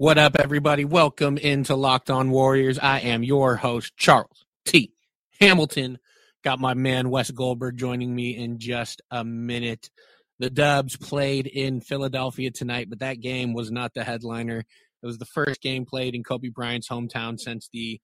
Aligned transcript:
What 0.00 0.16
up, 0.16 0.36
everybody? 0.38 0.84
Welcome 0.84 1.38
into 1.38 1.74
Locked 1.74 2.08
On 2.08 2.30
Warriors. 2.30 2.78
I 2.78 3.00
am 3.00 3.24
your 3.24 3.56
host, 3.56 3.96
Charles 3.96 4.44
T. 4.64 4.92
Hamilton. 5.40 5.98
Got 6.44 6.60
my 6.60 6.74
man 6.74 7.10
Wes 7.10 7.32
Goldberg 7.32 7.76
joining 7.76 8.14
me 8.14 8.36
in 8.36 8.60
just 8.60 9.02
a 9.10 9.24
minute. 9.24 9.90
The 10.38 10.50
Dubs 10.50 10.96
played 10.96 11.48
in 11.48 11.80
Philadelphia 11.80 12.52
tonight, 12.52 12.88
but 12.88 13.00
that 13.00 13.18
game 13.20 13.54
was 13.54 13.72
not 13.72 13.92
the 13.92 14.04
headliner. 14.04 14.60
It 14.60 15.06
was 15.06 15.18
the 15.18 15.24
first 15.24 15.60
game 15.60 15.84
played 15.84 16.14
in 16.14 16.22
Kobe 16.22 16.50
Bryant's 16.50 16.88
hometown 16.88 17.36
since 17.36 17.68
the 17.72 18.00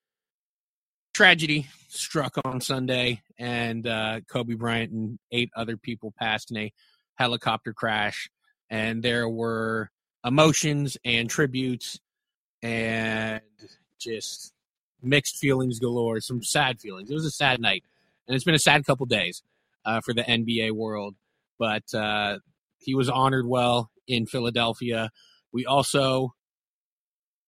tragedy 1.12 1.68
struck 1.90 2.34
on 2.44 2.60
Sunday, 2.60 3.22
and 3.38 3.86
uh, 3.86 4.22
Kobe 4.28 4.54
Bryant 4.54 4.90
and 4.90 5.20
eight 5.30 5.50
other 5.54 5.76
people 5.76 6.12
passed 6.18 6.50
in 6.50 6.56
a 6.56 6.72
helicopter 7.14 7.72
crash. 7.72 8.28
And 8.68 9.00
there 9.00 9.28
were 9.28 9.92
emotions 10.24 10.96
and 11.04 11.28
tributes 11.28 12.00
and 12.62 13.42
just 13.98 14.52
mixed 15.02 15.36
feelings 15.36 15.78
galore, 15.78 16.20
some 16.20 16.42
sad 16.42 16.80
feelings. 16.80 17.10
It 17.10 17.14
was 17.14 17.26
a 17.26 17.30
sad 17.30 17.60
night, 17.60 17.84
and 18.26 18.34
it's 18.34 18.44
been 18.44 18.54
a 18.54 18.58
sad 18.58 18.84
couple 18.86 19.06
days 19.06 19.42
uh, 19.84 20.00
for 20.00 20.14
the 20.14 20.22
NBA 20.22 20.72
world. 20.72 21.14
But 21.58 21.94
uh, 21.94 22.38
he 22.78 22.94
was 22.94 23.08
honored 23.08 23.46
well 23.46 23.90
in 24.08 24.26
Philadelphia. 24.26 25.10
We 25.52 25.66
also, 25.66 26.34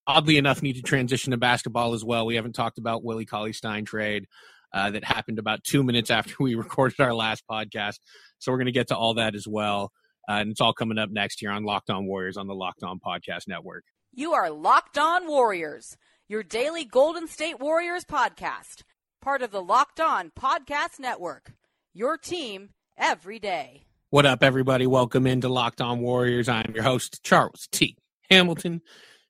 oddly 0.06 0.36
enough, 0.36 0.62
need 0.62 0.76
to 0.76 0.82
transition 0.82 1.32
to 1.32 1.36
basketball 1.36 1.95
as 1.95 2.04
well. 2.04 2.26
We 2.26 2.36
haven't 2.36 2.54
talked 2.54 2.78
about 2.78 3.04
Willie 3.04 3.26
Cauley 3.26 3.52
Stein 3.52 3.84
trade. 3.84 4.26
Uh, 4.72 4.90
that 4.90 5.04
happened 5.04 5.38
about 5.38 5.64
two 5.64 5.82
minutes 5.82 6.10
after 6.10 6.34
we 6.40 6.54
recorded 6.54 7.00
our 7.00 7.14
last 7.14 7.45
podcast. 7.50 7.98
So 8.38 8.52
we're 8.52 8.58
going 8.58 8.66
to 8.66 8.72
get 8.72 8.88
to 8.88 8.96
all 8.96 9.14
that 9.14 9.34
as 9.34 9.46
well. 9.48 9.90
Uh, 10.28 10.38
and 10.40 10.50
it's 10.50 10.60
all 10.60 10.72
coming 10.72 10.98
up 10.98 11.10
next 11.10 11.40
here 11.40 11.50
on 11.50 11.64
Locked 11.64 11.90
On 11.90 12.06
Warriors 12.06 12.36
on 12.36 12.46
the 12.46 12.54
Locked 12.54 12.82
On 12.82 12.98
Podcast 12.98 13.46
Network. 13.46 13.84
You 14.12 14.32
are 14.32 14.50
Locked 14.50 14.98
On 14.98 15.28
Warriors, 15.28 15.96
your 16.28 16.42
daily 16.42 16.84
Golden 16.84 17.28
State 17.28 17.60
Warriors 17.60 18.04
podcast, 18.04 18.82
part 19.23 19.42
of 19.42 19.52
the 19.52 19.62
Locked 19.62 20.01
On 20.01 20.32
Podcast 20.36 20.98
Network. 20.98 21.52
Your 21.95 22.18
team 22.18 22.70
every 22.98 23.38
day. 23.38 23.84
What 24.10 24.26
up, 24.26 24.42
everybody? 24.42 24.86
Welcome 24.86 25.26
into 25.26 25.48
Locked 25.48 25.80
On 25.80 26.01
Warriors. 26.01 26.48
I'm 26.48 26.73
your 26.74 26.84
host, 26.84 27.23
Charles 27.23 27.68
T. 27.70 27.96
Hamilton. 28.30 28.80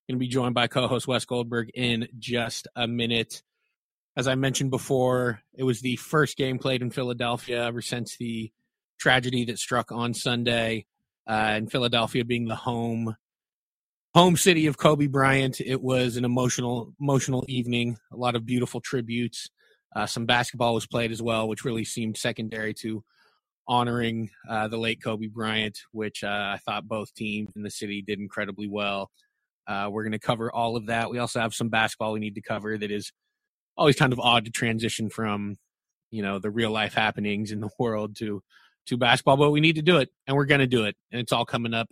Going 0.08 0.16
to 0.16 0.16
be 0.16 0.28
joined 0.28 0.54
by 0.54 0.66
co-host 0.66 1.06
Wes 1.06 1.24
Goldberg 1.24 1.70
in 1.74 2.08
just 2.18 2.68
a 2.74 2.86
minute. 2.86 3.42
As 4.16 4.28
I 4.28 4.34
mentioned 4.34 4.70
before, 4.70 5.42
it 5.52 5.64
was 5.64 5.80
the 5.80 5.96
first 5.96 6.38
game 6.38 6.58
played 6.58 6.80
in 6.80 6.90
Philadelphia 6.90 7.64
ever 7.64 7.82
since 7.82 8.16
the 8.16 8.50
tragedy 8.98 9.44
that 9.46 9.58
struck 9.58 9.92
on 9.92 10.14
Sunday, 10.14 10.86
uh, 11.28 11.32
and 11.32 11.70
Philadelphia 11.70 12.24
being 12.24 12.46
the 12.46 12.56
home 12.56 13.16
home 14.14 14.36
city 14.36 14.66
of 14.66 14.78
Kobe 14.78 15.08
Bryant. 15.08 15.60
It 15.60 15.82
was 15.82 16.16
an 16.16 16.24
emotional 16.24 16.94
emotional 17.00 17.44
evening. 17.48 17.98
A 18.12 18.16
lot 18.16 18.34
of 18.34 18.46
beautiful 18.46 18.80
tributes. 18.80 19.48
Uh, 19.94 20.06
some 20.06 20.26
basketball 20.26 20.74
was 20.74 20.86
played 20.86 21.10
as 21.10 21.22
well, 21.22 21.48
which 21.48 21.64
really 21.64 21.84
seemed 21.84 22.16
secondary 22.16 22.74
to 22.74 23.02
honoring 23.68 24.30
uh, 24.48 24.68
the 24.68 24.76
late 24.76 25.02
Kobe 25.02 25.26
Bryant, 25.26 25.78
which 25.92 26.22
uh, 26.22 26.54
I 26.54 26.58
thought 26.64 26.88
both 26.88 27.14
teams 27.14 27.50
in 27.56 27.62
the 27.62 27.70
city 27.70 28.02
did 28.02 28.18
incredibly 28.18 28.68
well. 28.68 29.10
Uh, 29.66 29.88
we're 29.90 30.04
going 30.04 30.12
to 30.12 30.18
cover 30.18 30.52
all 30.52 30.76
of 30.76 30.86
that. 30.86 31.10
We 31.10 31.18
also 31.18 31.40
have 31.40 31.54
some 31.54 31.68
basketball 31.68 32.12
we 32.12 32.20
need 32.20 32.36
to 32.36 32.42
cover 32.42 32.78
that 32.78 32.90
is 32.90 33.12
always 33.76 33.96
kind 33.96 34.12
of 34.12 34.20
odd 34.20 34.44
to 34.44 34.50
transition 34.50 35.10
from, 35.10 35.56
you 36.10 36.22
know, 36.22 36.38
the 36.38 36.50
real 36.50 36.70
life 36.70 36.94
happenings 36.94 37.50
in 37.50 37.60
the 37.60 37.70
world 37.78 38.16
to 38.16 38.42
to 38.86 38.96
basketball, 38.96 39.36
but 39.36 39.50
we 39.50 39.60
need 39.60 39.76
to 39.76 39.82
do 39.82 39.98
it, 39.98 40.10
and 40.26 40.36
we're 40.36 40.46
going 40.46 40.60
to 40.60 40.66
do 40.66 40.84
it. 40.84 40.96
And 41.10 41.20
it's 41.20 41.32
all 41.32 41.44
coming 41.44 41.74
up 41.74 41.88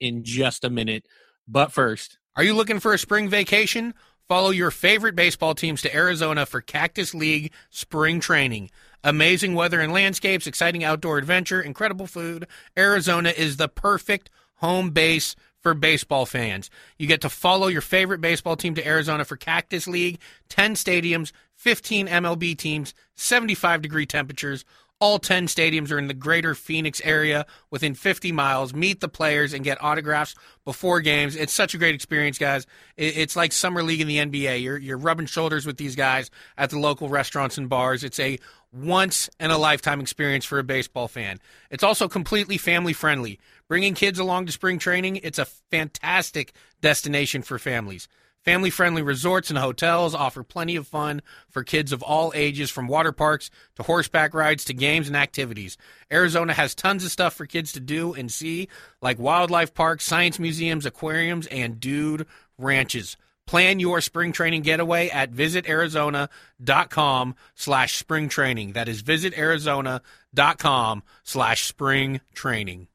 in 0.00 0.24
just 0.24 0.64
a 0.64 0.70
minute. 0.70 1.06
But 1.46 1.72
first, 1.72 2.18
are 2.36 2.44
you 2.44 2.54
looking 2.54 2.80
for 2.80 2.92
a 2.92 2.98
spring 2.98 3.28
vacation? 3.28 3.94
Follow 4.28 4.50
your 4.50 4.70
favorite 4.70 5.16
baseball 5.16 5.54
teams 5.54 5.80
to 5.82 5.94
Arizona 5.94 6.44
for 6.44 6.60
Cactus 6.60 7.14
League 7.14 7.52
spring 7.70 8.20
training. 8.20 8.70
Amazing 9.02 9.54
weather 9.54 9.80
and 9.80 9.92
landscapes, 9.92 10.46
exciting 10.46 10.84
outdoor 10.84 11.16
adventure, 11.16 11.62
incredible 11.62 12.06
food. 12.06 12.46
Arizona 12.76 13.30
is 13.30 13.56
the 13.56 13.68
perfect 13.68 14.28
home 14.56 14.90
base 14.90 15.34
for 15.60 15.72
baseball 15.72 16.26
fans. 16.26 16.68
You 16.98 17.06
get 17.06 17.22
to 17.22 17.28
follow 17.28 17.68
your 17.68 17.80
favorite 17.80 18.20
baseball 18.20 18.56
team 18.56 18.74
to 18.74 18.86
Arizona 18.86 19.24
for 19.24 19.36
Cactus 19.36 19.88
League, 19.88 20.20
10 20.48 20.74
stadiums, 20.74 21.32
15 21.56 22.06
MLB 22.06 22.56
teams, 22.56 22.94
75 23.16 23.82
degree 23.82 24.06
temperatures, 24.06 24.64
all 25.00 25.18
10 25.18 25.46
stadiums 25.46 25.92
are 25.92 25.98
in 25.98 26.08
the 26.08 26.14
greater 26.14 26.54
Phoenix 26.54 27.00
area 27.04 27.46
within 27.70 27.94
50 27.94 28.32
miles. 28.32 28.74
Meet 28.74 29.00
the 29.00 29.08
players 29.08 29.52
and 29.52 29.64
get 29.64 29.82
autographs 29.82 30.34
before 30.64 31.00
games. 31.00 31.36
It's 31.36 31.52
such 31.52 31.74
a 31.74 31.78
great 31.78 31.94
experience, 31.94 32.38
guys. 32.38 32.66
It's 32.96 33.36
like 33.36 33.52
Summer 33.52 33.82
League 33.82 34.00
in 34.00 34.08
the 34.08 34.18
NBA. 34.18 34.62
You're, 34.62 34.78
you're 34.78 34.98
rubbing 34.98 35.26
shoulders 35.26 35.66
with 35.66 35.76
these 35.76 35.94
guys 35.94 36.30
at 36.56 36.70
the 36.70 36.78
local 36.78 37.08
restaurants 37.08 37.58
and 37.58 37.68
bars. 37.68 38.02
It's 38.02 38.18
a 38.18 38.38
once 38.72 39.30
in 39.38 39.50
a 39.50 39.58
lifetime 39.58 40.00
experience 40.00 40.44
for 40.44 40.58
a 40.58 40.64
baseball 40.64 41.08
fan. 41.08 41.38
It's 41.70 41.84
also 41.84 42.08
completely 42.08 42.58
family 42.58 42.92
friendly. 42.92 43.38
Bringing 43.68 43.94
kids 43.94 44.18
along 44.18 44.46
to 44.46 44.52
spring 44.52 44.78
training, 44.78 45.16
it's 45.22 45.38
a 45.38 45.44
fantastic 45.44 46.52
destination 46.80 47.42
for 47.42 47.58
families. 47.58 48.08
Family 48.44 48.70
friendly 48.70 49.02
resorts 49.02 49.50
and 49.50 49.58
hotels 49.58 50.14
offer 50.14 50.42
plenty 50.42 50.76
of 50.76 50.86
fun 50.86 51.20
for 51.50 51.62
kids 51.64 51.92
of 51.92 52.02
all 52.02 52.32
ages, 52.34 52.70
from 52.70 52.88
water 52.88 53.12
parks 53.12 53.50
to 53.76 53.82
horseback 53.82 54.32
rides 54.32 54.64
to 54.66 54.72
games 54.72 55.08
and 55.08 55.16
activities. 55.16 55.76
Arizona 56.10 56.54
has 56.54 56.74
tons 56.74 57.04
of 57.04 57.10
stuff 57.10 57.34
for 57.34 57.44
kids 57.46 57.72
to 57.72 57.80
do 57.80 58.14
and 58.14 58.32
see, 58.32 58.68
like 59.02 59.18
wildlife 59.18 59.74
parks, 59.74 60.04
science 60.04 60.38
museums, 60.38 60.86
aquariums, 60.86 61.46
and 61.48 61.80
dude 61.80 62.26
ranches. 62.56 63.16
Plan 63.46 63.80
your 63.80 64.00
spring 64.02 64.32
training 64.32 64.62
getaway 64.62 65.08
at 65.08 65.32
visitarizona.com 65.32 67.34
slash 67.54 67.96
spring 67.96 68.28
training. 68.28 68.72
That 68.72 68.88
is 68.88 69.02
visitarizona.com 69.02 71.02
slash 71.24 71.64
spring 71.64 72.20
training. 72.34 72.88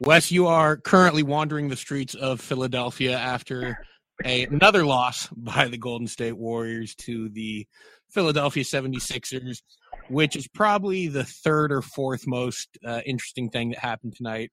Wes, 0.00 0.32
you 0.32 0.46
are 0.46 0.76
currently 0.76 1.22
wandering 1.22 1.68
the 1.68 1.76
streets 1.76 2.14
of 2.14 2.40
Philadelphia 2.40 3.16
after 3.16 3.84
a, 4.24 4.44
another 4.44 4.84
loss 4.84 5.26
by 5.36 5.68
the 5.68 5.78
Golden 5.78 6.06
State 6.06 6.36
Warriors 6.36 6.94
to 6.96 7.28
the 7.30 7.66
Philadelphia 8.10 8.62
76ers, 8.62 9.62
which 10.08 10.36
is 10.36 10.46
probably 10.48 11.08
the 11.08 11.24
third 11.24 11.72
or 11.72 11.82
fourth 11.82 12.26
most 12.26 12.78
uh, 12.86 13.00
interesting 13.06 13.48
thing 13.48 13.70
that 13.70 13.78
happened 13.78 14.14
tonight. 14.16 14.50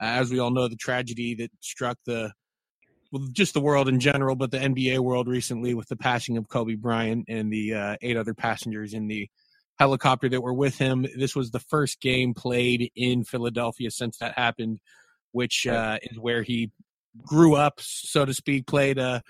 Uh, 0.00 0.06
as 0.06 0.30
we 0.30 0.38
all 0.38 0.50
know, 0.50 0.68
the 0.68 0.76
tragedy 0.76 1.34
that 1.34 1.50
struck 1.60 1.98
the 2.06 2.32
well, 3.12 3.28
just 3.30 3.52
the 3.52 3.60
world 3.60 3.88
in 3.88 4.00
general, 4.00 4.34
but 4.34 4.50
the 4.50 4.58
NBA 4.58 4.98
world 5.00 5.28
recently 5.28 5.74
with 5.74 5.88
the 5.88 5.96
passing 5.96 6.38
of 6.38 6.48
Kobe 6.48 6.76
Bryant 6.76 7.26
and 7.28 7.52
the 7.52 7.74
uh, 7.74 7.96
eight 8.00 8.16
other 8.16 8.32
passengers 8.32 8.94
in 8.94 9.06
the 9.06 9.28
helicopter 9.78 10.28
that 10.30 10.40
were 10.40 10.54
with 10.54 10.78
him. 10.78 11.06
This 11.16 11.36
was 11.36 11.50
the 11.50 11.60
first 11.60 12.00
game 12.00 12.32
played 12.32 12.90
in 12.96 13.24
Philadelphia 13.24 13.90
since 13.90 14.16
that 14.18 14.38
happened, 14.38 14.80
which 15.32 15.66
uh, 15.66 15.98
is 16.02 16.18
where 16.18 16.42
he 16.42 16.70
grew 17.20 17.54
up, 17.54 17.74
so 17.80 18.24
to 18.24 18.34
speak, 18.34 18.66
played 18.66 18.98
uh, 18.98 19.20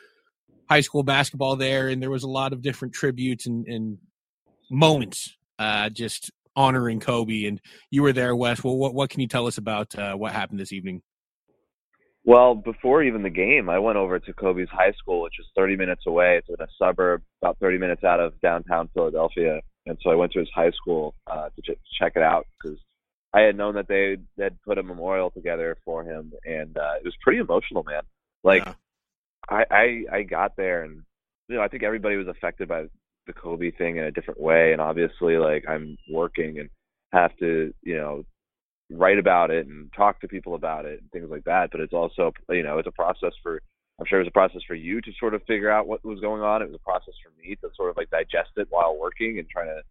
high 0.69 0.81
school 0.81 1.03
basketball 1.03 1.57
there, 1.57 1.89
and 1.89 2.03
there 2.03 2.11
was 2.11 2.23
a 2.23 2.29
lot 2.29 2.53
of 2.53 2.63
different 2.63 2.95
tributes 2.95 3.47
and, 3.47 3.67
and 3.67 3.99
moments 4.71 5.37
uh, 5.59 5.89
just 5.91 6.31
honoring 6.57 7.01
Kobe. 7.01 7.45
And 7.45 7.61
you 7.91 8.03
were 8.03 8.13
there, 8.13 8.35
Wes. 8.35 8.63
Well, 8.63 8.77
what 8.77 8.95
what 8.95 9.11
can 9.11 9.21
you 9.21 9.29
tell 9.29 9.47
us 9.47 9.59
about 9.59 9.97
uh, 9.99 10.15
what 10.15 10.33
happened 10.33 10.61
this 10.61 10.73
evening? 10.73 11.03
Well, 12.25 12.55
before 12.55 13.03
even 13.03 13.23
the 13.23 13.31
game, 13.31 13.69
I 13.69 13.81
went 13.81 13.99
over 13.99 14.21
to 14.21 14.33
Kobe's 14.33 14.69
high 14.71 14.93
school, 14.93 15.23
which 15.23 15.41
is 15.41 15.47
30 15.57 15.77
minutes 15.77 16.03
away. 16.07 16.39
It's 16.39 16.49
in 16.49 16.65
a 16.65 16.69
suburb 16.79 17.23
about 17.43 17.59
30 17.59 17.79
minutes 17.79 18.05
out 18.05 18.21
of 18.21 18.41
downtown 18.41 18.89
Philadelphia, 18.95 19.61
and 19.87 19.99
so 20.03 20.11
I 20.11 20.15
went 20.15 20.31
to 20.33 20.39
his 20.39 20.49
high 20.55 20.71
school 20.71 21.15
uh, 21.27 21.49
to 21.49 21.63
ch- 21.63 21.79
check 21.99 22.13
it 22.15 22.23
out 22.23 22.47
because 22.63 22.79
I 23.35 23.41
had 23.41 23.57
known 23.57 23.75
that 23.75 23.89
they 23.89 24.19
had 24.43 24.61
put 24.63 24.79
a 24.79 24.83
memorial 24.83 25.31
together 25.31 25.77
for 25.85 26.05
him, 26.05 26.33
and 26.45 26.77
uh, 26.77 26.95
it 26.99 27.05
was 27.05 27.15
pretty 27.23 27.39
emotional, 27.39 27.83
man. 27.83 28.03
Like, 28.45 28.65
yeah. 28.67 28.75
I, 29.49 29.65
I 29.71 30.05
I 30.17 30.23
got 30.23 30.57
there, 30.57 30.83
and 30.83 31.03
you 31.49 31.57
know, 31.57 31.63
I 31.63 31.69
think 31.69 31.83
everybody 31.83 32.17
was 32.17 32.29
affected 32.29 32.69
by 32.69 32.85
the 33.27 33.33
Kobe 33.33 33.71
thing 33.71 33.97
in 33.97 34.05
a 34.05 34.11
different 34.11 34.41
way, 34.41 34.73
and 34.73 34.81
obviously, 34.81 35.39
like, 35.39 35.65
I'm 35.69 35.97
working 36.11 36.59
and 36.59 36.69
have 37.13 37.35
to, 37.39 37.73
you 37.83 37.97
know, 37.97 38.25
write 38.91 39.19
about 39.19 39.51
it 39.51 39.67
and 39.67 39.91
talk 39.97 40.21
to 40.21 40.29
people 40.29 40.55
about 40.55 40.85
it 40.85 41.01
and 41.01 41.11
things 41.11 41.31
like 41.31 41.45
that. 41.45 41.71
But 41.71 41.81
it's 41.81 41.93
also, 41.93 42.33
you 42.51 42.63
know, 42.63 42.79
it's 42.79 42.89
a 42.89 42.93
process 42.93 43.33
for. 43.43 43.61
I'm 44.01 44.07
sure 44.07 44.19
it 44.19 44.25
was 44.25 44.29
a 44.29 44.33
process 44.33 44.63
for 44.67 44.75
you 44.75 45.01
to 45.01 45.13
sort 45.21 45.35
of 45.35 45.43
figure 45.45 45.71
out 45.71 45.87
what 45.87 46.05
was 46.05 46.19
going 46.19 46.43
on. 46.43 46.61
It 46.61 46.67
was 46.67 46.75
a 46.75 46.85
process 46.85 47.15
for 47.23 47.31
me 47.41 47.55
to 47.57 47.69
sort 47.77 47.91
of 47.91 47.97
like 47.97 48.11
digest 48.11 48.51
it 48.57 48.67
while 48.71 48.99
working 48.99 49.39
and 49.39 49.49
trying 49.49 49.67
to 49.67 49.83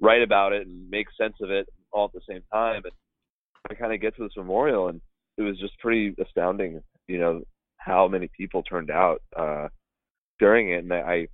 write 0.00 0.22
about 0.22 0.52
it 0.52 0.66
and 0.66 0.88
make 0.88 1.08
sense 1.18 1.34
of 1.42 1.50
it 1.50 1.68
all 1.92 2.06
at 2.06 2.12
the 2.12 2.20
same 2.28 2.42
time. 2.52 2.82
And 2.84 2.92
I 3.70 3.74
kind 3.74 3.92
of 3.92 4.00
get 4.00 4.16
to 4.16 4.22
this 4.22 4.36
memorial, 4.36 4.88
and 4.88 5.00
it 5.38 5.42
was 5.42 5.58
just 5.58 5.78
pretty 5.78 6.14
astounding, 6.20 6.82
you 7.08 7.18
know, 7.18 7.42
how 7.76 8.08
many 8.08 8.28
people 8.36 8.62
turned 8.62 8.90
out 8.90 9.22
uh, 9.36 9.68
during 10.38 10.70
it. 10.70 10.84
And 10.84 10.92
I, 10.92 11.28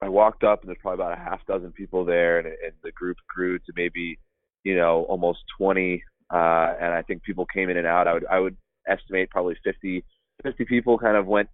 I 0.00 0.08
walked 0.08 0.44
up, 0.44 0.60
and 0.60 0.68
there's 0.68 0.78
probably 0.80 1.04
about 1.04 1.18
a 1.18 1.22
half 1.22 1.44
dozen 1.46 1.72
people 1.72 2.04
there, 2.04 2.38
and, 2.38 2.46
and 2.46 2.72
the 2.82 2.92
group 2.92 3.16
grew 3.28 3.58
to 3.58 3.72
maybe, 3.76 4.18
you 4.64 4.76
know, 4.76 5.04
almost 5.08 5.40
20. 5.58 6.02
Uh, 6.32 6.74
and 6.80 6.92
I 6.92 7.02
think 7.06 7.22
people 7.22 7.46
came 7.46 7.68
in 7.68 7.76
and 7.76 7.86
out. 7.86 8.08
I 8.08 8.14
would, 8.14 8.26
I 8.30 8.38
would 8.38 8.56
estimate 8.88 9.30
probably 9.30 9.56
50, 9.64 10.04
50 10.42 10.64
people 10.64 10.98
kind 10.98 11.16
of 11.16 11.26
went 11.26 11.48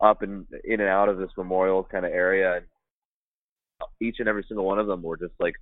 up 0.00 0.22
and 0.22 0.46
in 0.64 0.80
and 0.80 0.88
out 0.88 1.08
of 1.08 1.18
this 1.18 1.30
memorial 1.36 1.84
kind 1.84 2.06
of 2.06 2.12
area, 2.12 2.56
and 2.56 2.66
each 4.00 4.16
and 4.18 4.28
every 4.28 4.44
single 4.48 4.64
one 4.64 4.78
of 4.78 4.86
them 4.86 5.02
were 5.02 5.16
just 5.16 5.34
like 5.40 5.54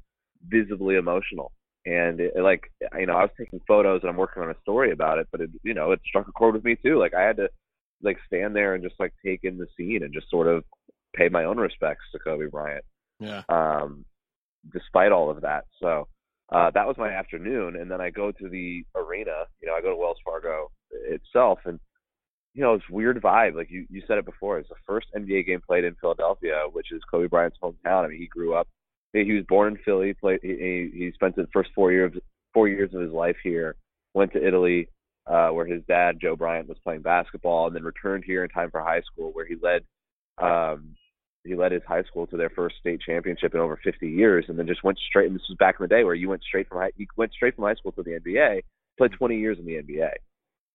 visibly 0.48 0.96
emotional. 0.96 1.52
And 1.88 2.20
it, 2.20 2.34
like 2.36 2.70
you 2.98 3.06
know, 3.06 3.14
I 3.14 3.22
was 3.22 3.30
taking 3.38 3.60
photos 3.66 4.02
and 4.02 4.10
I'm 4.10 4.16
working 4.16 4.42
on 4.42 4.50
a 4.50 4.60
story 4.60 4.92
about 4.92 5.18
it, 5.18 5.26
but 5.32 5.40
it 5.40 5.50
you 5.62 5.72
know 5.72 5.92
it 5.92 6.00
struck 6.06 6.28
a 6.28 6.32
chord 6.32 6.54
with 6.54 6.64
me 6.64 6.76
too. 6.76 6.98
Like 6.98 7.14
I 7.14 7.22
had 7.22 7.38
to 7.38 7.48
like 8.02 8.18
stand 8.26 8.54
there 8.54 8.74
and 8.74 8.84
just 8.84 9.00
like 9.00 9.14
take 9.24 9.40
in 9.42 9.56
the 9.56 9.66
scene 9.76 10.02
and 10.02 10.12
just 10.12 10.28
sort 10.30 10.48
of 10.48 10.64
pay 11.16 11.30
my 11.30 11.44
own 11.44 11.56
respects 11.56 12.04
to 12.12 12.18
Kobe 12.18 12.46
Bryant. 12.46 12.84
Yeah. 13.18 13.42
Um, 13.48 14.04
despite 14.70 15.12
all 15.12 15.30
of 15.30 15.40
that, 15.40 15.64
so 15.80 16.08
uh, 16.52 16.70
that 16.74 16.86
was 16.86 16.96
my 16.98 17.08
afternoon, 17.08 17.76
and 17.76 17.90
then 17.90 18.02
I 18.02 18.10
go 18.10 18.32
to 18.32 18.48
the 18.48 18.84
arena. 18.94 19.44
You 19.62 19.68
know, 19.68 19.74
I 19.74 19.80
go 19.80 19.90
to 19.90 19.96
Wells 19.96 20.18
Fargo 20.22 20.70
itself, 20.92 21.60
and 21.64 21.80
you 22.52 22.62
know, 22.62 22.74
it's 22.74 22.88
weird 22.90 23.22
vibe. 23.22 23.54
Like 23.54 23.70
you, 23.70 23.86
you 23.88 24.02
said 24.06 24.18
it 24.18 24.26
before. 24.26 24.58
It's 24.58 24.68
the 24.68 24.74
first 24.86 25.06
NBA 25.16 25.46
game 25.46 25.62
played 25.66 25.84
in 25.84 25.94
Philadelphia, 26.00 26.64
which 26.70 26.92
is 26.92 27.00
Kobe 27.10 27.28
Bryant's 27.28 27.56
hometown. 27.62 28.04
I 28.04 28.08
mean, 28.08 28.18
he 28.18 28.26
grew 28.26 28.54
up. 28.54 28.68
He 29.12 29.32
was 29.32 29.44
born 29.48 29.74
in 29.74 29.82
Philly. 29.84 30.14
Played. 30.14 30.40
He, 30.42 30.90
he 30.92 31.10
spent 31.14 31.36
the 31.36 31.48
first 31.52 31.70
four 31.74 31.92
years 31.92 32.12
four 32.52 32.68
years 32.68 32.92
of 32.94 33.00
his 33.00 33.12
life 33.12 33.36
here. 33.42 33.76
Went 34.14 34.32
to 34.32 34.46
Italy, 34.46 34.88
uh, 35.26 35.48
where 35.48 35.66
his 35.66 35.82
dad 35.88 36.18
Joe 36.20 36.36
Bryant 36.36 36.68
was 36.68 36.78
playing 36.84 37.02
basketball, 37.02 37.66
and 37.66 37.76
then 37.76 37.84
returned 37.84 38.24
here 38.24 38.44
in 38.44 38.50
time 38.50 38.70
for 38.70 38.80
high 38.80 39.02
school, 39.02 39.30
where 39.32 39.46
he 39.46 39.56
led. 39.60 39.84
Um, 40.38 40.94
he 41.44 41.54
led 41.54 41.72
his 41.72 41.82
high 41.86 42.02
school 42.02 42.26
to 42.26 42.36
their 42.36 42.50
first 42.50 42.76
state 42.78 43.00
championship 43.00 43.54
in 43.54 43.60
over 43.60 43.78
50 43.82 44.08
years, 44.08 44.44
and 44.48 44.58
then 44.58 44.66
just 44.66 44.84
went 44.84 44.98
straight. 45.08 45.26
And 45.26 45.34
this 45.34 45.46
was 45.48 45.56
back 45.58 45.76
in 45.78 45.84
the 45.84 45.88
day 45.88 46.04
where 46.04 46.14
you 46.14 46.28
went 46.28 46.42
straight 46.42 46.68
from 46.68 46.78
high, 46.78 46.90
you 46.96 47.06
went 47.16 47.32
straight 47.32 47.54
from 47.54 47.64
high 47.64 47.74
school 47.74 47.92
to 47.92 48.02
the 48.02 48.20
NBA. 48.20 48.62
Played 48.98 49.12
20 49.12 49.38
years 49.38 49.58
in 49.58 49.64
the 49.64 49.76
NBA. 49.76 50.10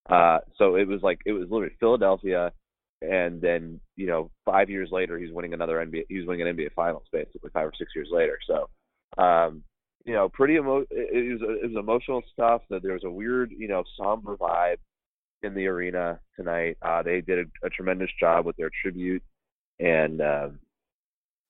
Uh, 0.09 0.39
so 0.57 0.75
it 0.75 0.87
was 0.87 1.01
like 1.01 1.19
it 1.25 1.33
was 1.33 1.49
literally 1.49 1.75
Philadelphia, 1.79 2.51
and 3.03 3.41
then 3.41 3.79
you 3.95 4.07
know 4.07 4.31
five 4.45 4.69
years 4.69 4.89
later 4.91 5.17
he's 5.17 5.31
winning 5.31 5.53
another 5.53 5.85
NBA. 5.85 6.05
he's 6.09 6.25
winning 6.25 6.47
an 6.47 6.55
NBA 6.55 6.73
Finals 6.73 7.03
basically 7.11 7.49
five 7.53 7.67
or 7.67 7.73
six 7.77 7.91
years 7.95 8.09
later. 8.11 8.37
So, 8.47 8.69
um, 9.21 9.63
you 10.05 10.13
know, 10.13 10.29
pretty 10.29 10.55
emo. 10.55 10.85
It, 10.89 11.39
was 11.39 11.41
it 11.63 11.67
was 11.67 11.77
emotional 11.77 12.21
stuff. 12.31 12.61
That 12.69 12.83
there 12.83 12.93
was 12.93 13.03
a 13.03 13.11
weird 13.11 13.51
you 13.51 13.67
know 13.67 13.83
somber 13.97 14.37
vibe 14.37 14.77
in 15.41 15.53
the 15.53 15.67
arena 15.67 16.19
tonight. 16.35 16.77
Uh, 16.81 17.03
they 17.03 17.21
did 17.21 17.39
a, 17.39 17.67
a 17.67 17.69
tremendous 17.69 18.09
job 18.19 18.45
with 18.45 18.55
their 18.55 18.71
tribute, 18.81 19.23
and 19.79 20.21
um, 20.21 20.59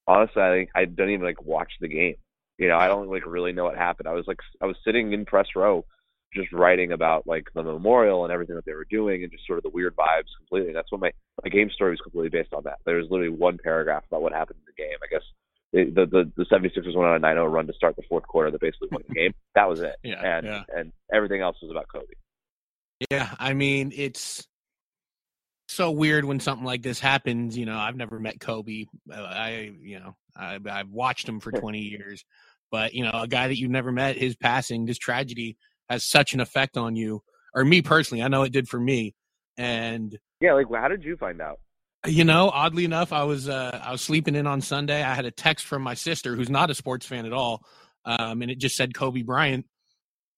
honestly, 0.08 0.42
I 0.42 0.50
think 0.50 0.70
I 0.76 0.86
didn't 0.86 1.12
even 1.12 1.26
like 1.26 1.44
watch 1.44 1.72
the 1.80 1.88
game. 1.88 2.16
You 2.58 2.68
know, 2.68 2.78
I 2.78 2.88
don't 2.88 3.10
like 3.10 3.26
really 3.26 3.52
know 3.52 3.66
what 3.66 3.78
happened. 3.78 4.08
I 4.08 4.14
was 4.14 4.26
like 4.28 4.40
I 4.62 4.66
was 4.66 4.78
sitting 4.86 5.14
in 5.14 5.26
press 5.26 5.48
row 5.56 5.86
just 6.34 6.52
writing 6.52 6.92
about 6.92 7.28
like 7.28 7.48
the 7.54 7.64
memorial 7.64 8.24
and 8.24 8.34
everything 8.34 8.56
that 8.56 8.66
they 8.66 8.74
were 8.74 8.88
doing 8.90 9.24
and 9.24 9.32
just 9.32 9.46
sort 9.46 9.58
of 9.58 9.64
the 9.64 9.70
weird 9.70 9.96
vibes 9.96 10.30
completely. 10.38 10.74
That's 10.74 10.92
what 10.92 11.02
my 11.02 11.12
my 11.44 11.50
game 11.50 11.70
story 11.70 11.92
was 11.92 12.02
completely 12.02 12.30
based 12.30 12.54
on 12.54 12.64
that. 12.64 12.80
There 12.86 12.98
was 12.98 13.08
literally 13.10 13.34
one 13.34 13.58
paragraph 13.62 14.04
about 14.08 14.22
what 14.22 14.34
happened 14.34 14.60
in 14.60 14.74
the 14.76 14.82
game. 14.82 14.98
I 15.04 15.08
guess 15.08 15.24
the 15.74 16.06
the 16.06 16.32
the 16.36 16.46
76ers 16.46 16.96
went 16.96 17.10
on 17.10 17.16
a 17.16 17.20
9-0 17.20 17.52
run 17.52 17.68
to 17.68 17.74
start 17.74 17.96
the 17.96 18.04
fourth 18.08 18.28
quarter 18.28 18.52
that 18.52 18.62
basically 18.62 18.90
won 18.92 19.02
the 19.08 19.14
game. 19.14 19.34
That 19.56 19.68
was 19.68 19.82
it. 19.82 19.96
Yeah, 20.04 20.38
and 20.38 20.46
yeah. 20.46 20.64
and 20.76 20.92
everything 21.14 21.42
else 21.42 21.58
was 21.62 21.72
about 21.72 21.88
Kobe. 21.92 22.14
Yeah, 23.10 23.30
I 23.40 23.54
mean 23.54 23.92
it's 23.96 24.48
so 25.68 25.92
weird 25.92 26.26
when 26.26 26.40
something 26.40 26.66
like 26.66 26.84
this 26.84 27.00
happens. 27.00 27.58
You 27.58 27.66
know, 27.66 27.78
I've 27.78 27.96
never 27.96 28.20
met 28.20 28.40
Kobe. 28.40 28.86
I 29.12 29.72
you 29.82 30.00
know 30.00 30.16
I, 30.36 30.60
I've 30.70 30.90
watched 30.90 31.28
him 31.28 31.40
for 31.40 31.52
20 31.60 31.80
years, 31.80 32.24
but 32.72 32.94
you 32.94 33.04
know 33.04 33.12
a 33.14 33.28
guy 33.28 33.48
that 33.48 33.58
you've 33.58 33.72
never 33.72 33.92
met, 33.92 34.18
his 34.18 34.36
passing, 34.36 34.86
this 34.86 34.98
tragedy 34.98 35.58
has 35.90 36.06
such 36.06 36.34
an 36.34 36.40
effect 36.40 36.78
on 36.78 36.96
you, 36.96 37.22
or 37.54 37.64
me 37.64 37.82
personally. 37.82 38.24
I 38.24 38.28
know 38.28 38.44
it 38.44 38.52
did 38.52 38.68
for 38.68 38.80
me. 38.80 39.16
And 39.58 40.18
yeah, 40.42 40.54
like 40.54 40.68
how 40.74 40.88
did 40.88 41.04
you 41.04 41.18
find 41.18 41.42
out? 41.42 41.60
You 42.06 42.26
know, 42.26 42.50
oddly 42.50 42.84
enough, 42.84 43.14
I 43.14 43.24
was 43.24 43.48
uh, 43.48 43.80
I 43.82 43.92
was 43.92 44.02
sleeping 44.02 44.36
in 44.36 44.48
on 44.48 44.62
Sunday. 44.62 45.02
I 45.02 45.14
had 45.14 45.26
a 45.26 45.32
text 45.32 45.66
from 45.66 45.82
my 45.82 45.94
sister, 45.94 46.36
who's 46.36 46.50
not 46.50 46.70
a 46.70 46.76
sports 46.76 47.06
fan 47.06 47.26
at 47.26 47.34
all, 47.34 47.64
um, 48.06 48.42
and 48.42 48.52
it 48.52 48.58
just 48.58 48.76
said 48.76 48.94
Kobe 48.94 49.22
Bryant. 49.22 49.66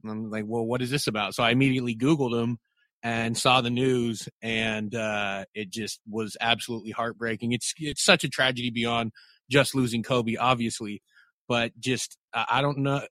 And 0.04 0.12
I'm 0.12 0.30
like, 0.30 0.44
well, 0.48 0.64
what 0.64 0.82
is 0.82 0.92
this 0.92 1.08
about? 1.08 1.34
So 1.34 1.42
I 1.42 1.50
immediately 1.50 1.96
Googled 1.96 2.40
him 2.40 2.60
and 3.02 3.38
saw 3.38 3.62
the 3.62 3.70
news, 3.70 4.30
and 4.42 4.94
uh, 4.94 5.46
it 5.56 5.72
just 5.72 6.02
was 6.08 6.38
absolutely 6.40 6.92
heartbreaking. 6.92 7.54
It's 7.54 7.74
it's 7.78 8.04
such 8.04 8.24
a 8.24 8.30
tragedy 8.30 8.70
beyond 8.70 9.12
just 9.50 9.74
losing 9.74 10.04
Kobe, 10.04 10.36
obviously, 10.36 11.02
but 11.48 11.72
just 11.80 12.18
I 12.34 12.62
don't 12.62 12.80
know 12.80 13.02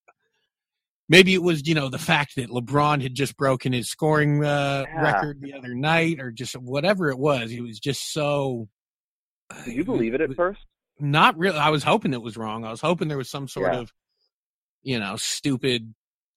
maybe 1.09 1.35
it 1.35 1.43
was 1.43 1.67
you 1.69 1.75
know 1.75 1.89
the 1.89 1.99
fact 1.99 2.37
that 2.37 2.49
LeBron 2.51 3.03
had 3.03 3.15
just 3.15 3.37
broken 3.37 3.73
his 3.73 3.89
scoring 3.89 4.45
uh, 4.45 4.85
Yeah. 4.87 5.01
record 5.03 5.41
the 5.41 5.55
other 5.55 5.75
night, 5.75 6.21
or 6.21 6.31
just 6.31 6.55
whatever 6.57 7.11
it 7.11 7.19
was. 7.19 7.51
He 7.51 7.61
was 7.61 7.79
just 7.79 8.13
so. 8.13 8.69
Did 9.65 9.75
you 9.75 9.85
believe 9.85 10.15
it 10.15 10.21
at 10.21 10.35
first? 10.35 10.61
Not 10.99 11.37
really. 11.39 11.59
I 11.59 11.71
was 11.71 11.83
hoping 11.83 12.13
it 12.15 12.23
was 12.23 12.37
wrong. 12.37 12.65
I 12.65 12.71
was 12.71 12.81
hoping 12.81 13.09
there 13.09 13.19
was 13.19 13.29
some 13.31 13.49
sort 13.49 13.73
Yeah. 13.73 13.81
of, 13.81 13.93
you 14.83 14.99
know, 14.99 15.17
stupid 15.17 15.95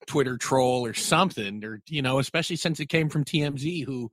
Twitter 0.08 0.38
troll 0.38 0.86
or 0.86 0.94
something, 0.94 1.64
or 1.64 1.82
you 1.88 2.02
know, 2.02 2.20
especially 2.20 2.56
since 2.58 2.80
it 2.80 2.88
came 2.88 3.10
from 3.10 3.24
TMZ, 3.24 3.86
who, 3.86 4.12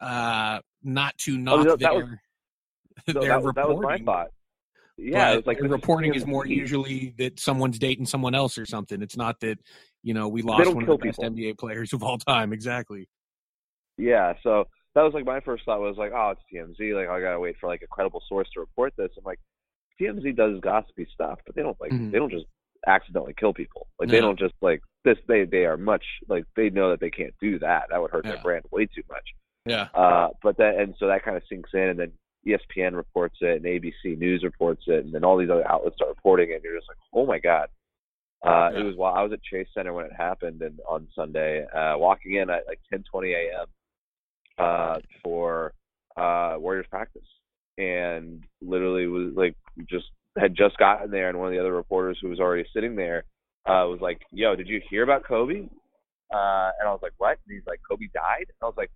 uh, 0.00 0.60
not 0.82 1.16
to 1.18 1.36
knock 1.38 1.60
Oh, 1.66 1.76
that- 1.76 1.78
their 1.80 1.94
was- 1.94 2.08
their 3.06 3.14
that, 3.28 3.42
was- 3.42 3.54
that 3.54 3.68
was 3.68 3.76
my 3.76 3.94
reporting, 3.94 4.04
thought. 4.06 4.28
Yeah, 4.96 5.32
but 5.34 5.38
it 5.38 5.46
like 5.46 5.60
reporting 5.60 6.14
is 6.14 6.26
more 6.26 6.46
usually 6.46 7.14
that 7.18 7.40
someone's 7.40 7.78
dating 7.78 8.06
someone 8.06 8.34
else 8.34 8.56
or 8.58 8.64
something. 8.66 9.02
It's 9.02 9.16
not 9.16 9.40
that 9.40 9.58
you 10.02 10.14
know 10.14 10.28
we 10.28 10.42
lost 10.42 10.72
one 10.72 10.82
of 10.84 10.88
the 10.88 10.96
best 11.06 11.18
people. 11.20 11.34
NBA 11.36 11.58
players 11.58 11.92
of 11.92 12.02
all 12.02 12.18
time. 12.18 12.52
Exactly. 12.52 13.08
Yeah, 13.96 14.34
so 14.42 14.64
that 14.94 15.02
was 15.02 15.12
like 15.14 15.24
my 15.24 15.40
first 15.40 15.64
thought 15.64 15.80
was 15.80 15.96
like, 15.96 16.12
oh, 16.14 16.30
it's 16.32 16.42
TMZ. 16.52 16.94
Like 16.94 17.08
I 17.08 17.20
gotta 17.20 17.40
wait 17.40 17.56
for 17.60 17.68
like 17.68 17.82
a 17.82 17.86
credible 17.88 18.22
source 18.28 18.48
to 18.54 18.60
report 18.60 18.92
this. 18.96 19.10
I'm 19.18 19.24
like, 19.24 19.40
TMZ 20.00 20.36
does 20.36 20.60
gossipy 20.60 21.06
stuff, 21.12 21.40
but 21.46 21.54
they 21.54 21.62
don't 21.62 21.80
like 21.80 21.90
Mhm. 21.92 22.12
they 22.12 22.18
don't 22.18 22.30
just 22.30 22.46
accidentally 22.86 23.34
kill 23.38 23.52
people. 23.54 23.88
Like 23.98 24.10
they 24.10 24.20
don't 24.20 24.38
just 24.38 24.54
like 24.60 24.80
this. 25.04 25.18
They 25.26 25.44
they 25.44 25.64
are 25.64 25.76
much 25.76 26.04
like 26.28 26.44
they 26.54 26.70
know 26.70 26.90
that 26.90 27.00
they 27.00 27.10
can't 27.10 27.34
do 27.40 27.58
that. 27.60 27.84
That 27.90 28.00
would 28.00 28.10
hurt 28.10 28.24
Yeah. 28.26 28.32
their 28.34 28.42
brand 28.42 28.64
way 28.70 28.86
too 28.86 29.02
much. 29.08 29.24
Yeah. 29.66 29.88
Uh, 29.94 30.28
but 30.42 30.56
that 30.58 30.76
and 30.76 30.94
so 30.98 31.06
that 31.08 31.24
kind 31.24 31.36
of 31.36 31.42
sinks 31.48 31.70
in, 31.72 31.80
and 31.88 31.98
then 31.98 32.12
ESPN 32.46 32.94
reports 32.94 33.36
it, 33.40 33.62
and 33.62 33.64
ABC 33.64 34.18
News 34.18 34.42
reports 34.42 34.82
it, 34.86 35.04
and 35.04 35.14
then 35.14 35.24
all 35.24 35.36
these 35.36 35.50
other 35.50 35.66
outlets 35.70 35.96
start 35.96 36.10
reporting 36.10 36.50
it. 36.50 36.54
And 36.56 36.64
you're 36.64 36.76
just 36.76 36.88
like, 36.88 36.98
oh 37.14 37.26
my 37.26 37.38
god. 37.38 37.68
Uh, 38.44 38.70
Yeah. 38.72 38.80
It 38.80 38.82
was 38.84 38.96
while 38.96 39.14
I 39.14 39.22
was 39.22 39.32
at 39.32 39.42
Chase 39.42 39.68
Center 39.72 39.92
when 39.94 40.04
it 40.04 40.12
happened, 40.12 40.60
and 40.62 40.78
on 40.88 41.08
Sunday, 41.14 41.64
uh, 41.66 41.96
walking 41.96 42.34
in 42.34 42.50
at 42.50 42.66
like 42.66 42.80
10:20 42.92 43.32
a.m. 43.34 43.66
Uh, 44.58 44.98
for 45.22 45.72
uh, 46.16 46.56
Warriors 46.58 46.86
practice, 46.90 47.26
and 47.78 48.44
literally 48.60 49.06
was 49.06 49.32
like 49.34 49.56
just 49.88 50.06
had 50.36 50.54
just 50.54 50.76
gotten 50.76 51.10
there, 51.10 51.28
and 51.28 51.38
one 51.38 51.48
of 51.48 51.52
the 51.54 51.58
other 51.60 51.72
reporters 51.72 52.18
who 52.20 52.28
was 52.28 52.38
already 52.38 52.68
sitting 52.74 52.94
there 52.96 53.24
uh, 53.66 53.86
was 53.88 53.98
like, 54.02 54.20
"Yo, 54.30 54.54
did 54.54 54.68
you 54.68 54.80
hear 54.90 55.02
about 55.02 55.24
Kobe?" 55.24 55.62
Uh, 56.32 56.70
and 56.78 56.86
I 56.86 56.92
was 56.92 57.00
like, 57.02 57.12
"What?" 57.18 57.38
And 57.46 57.54
he's 57.56 57.66
like, 57.66 57.80
"Kobe 57.88 58.06
died." 58.12 58.46
And 58.48 58.56
I 58.62 58.66
was 58.66 58.74
like, 58.76 58.90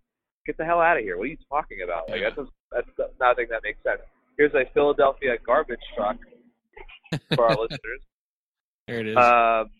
"Get 0.47 0.57
the 0.59 0.65
hell 0.65 0.81
out 0.81 0.97
of 0.99 1.03
here! 1.03 1.17
What 1.17 1.25
are 1.25 1.27
you 1.27 1.39
talking 1.49 1.79
about? 1.83 2.09
Like 2.11 2.21
that's 2.23 2.37
just, 2.37 2.51
that's 2.73 2.87
nothing 3.21 3.47
that 3.51 3.61
makes 3.63 3.83
sense." 3.83 4.01
Here's 4.37 4.55
a 4.55 4.65
Philadelphia 4.73 5.37
garbage 5.45 5.81
truck 5.97 6.17
for 7.35 7.45
our 7.45 7.57
listeners. 7.61 8.01
There 8.87 9.01
it 9.01 9.09
is. 9.09 9.17
Um, 9.17 9.71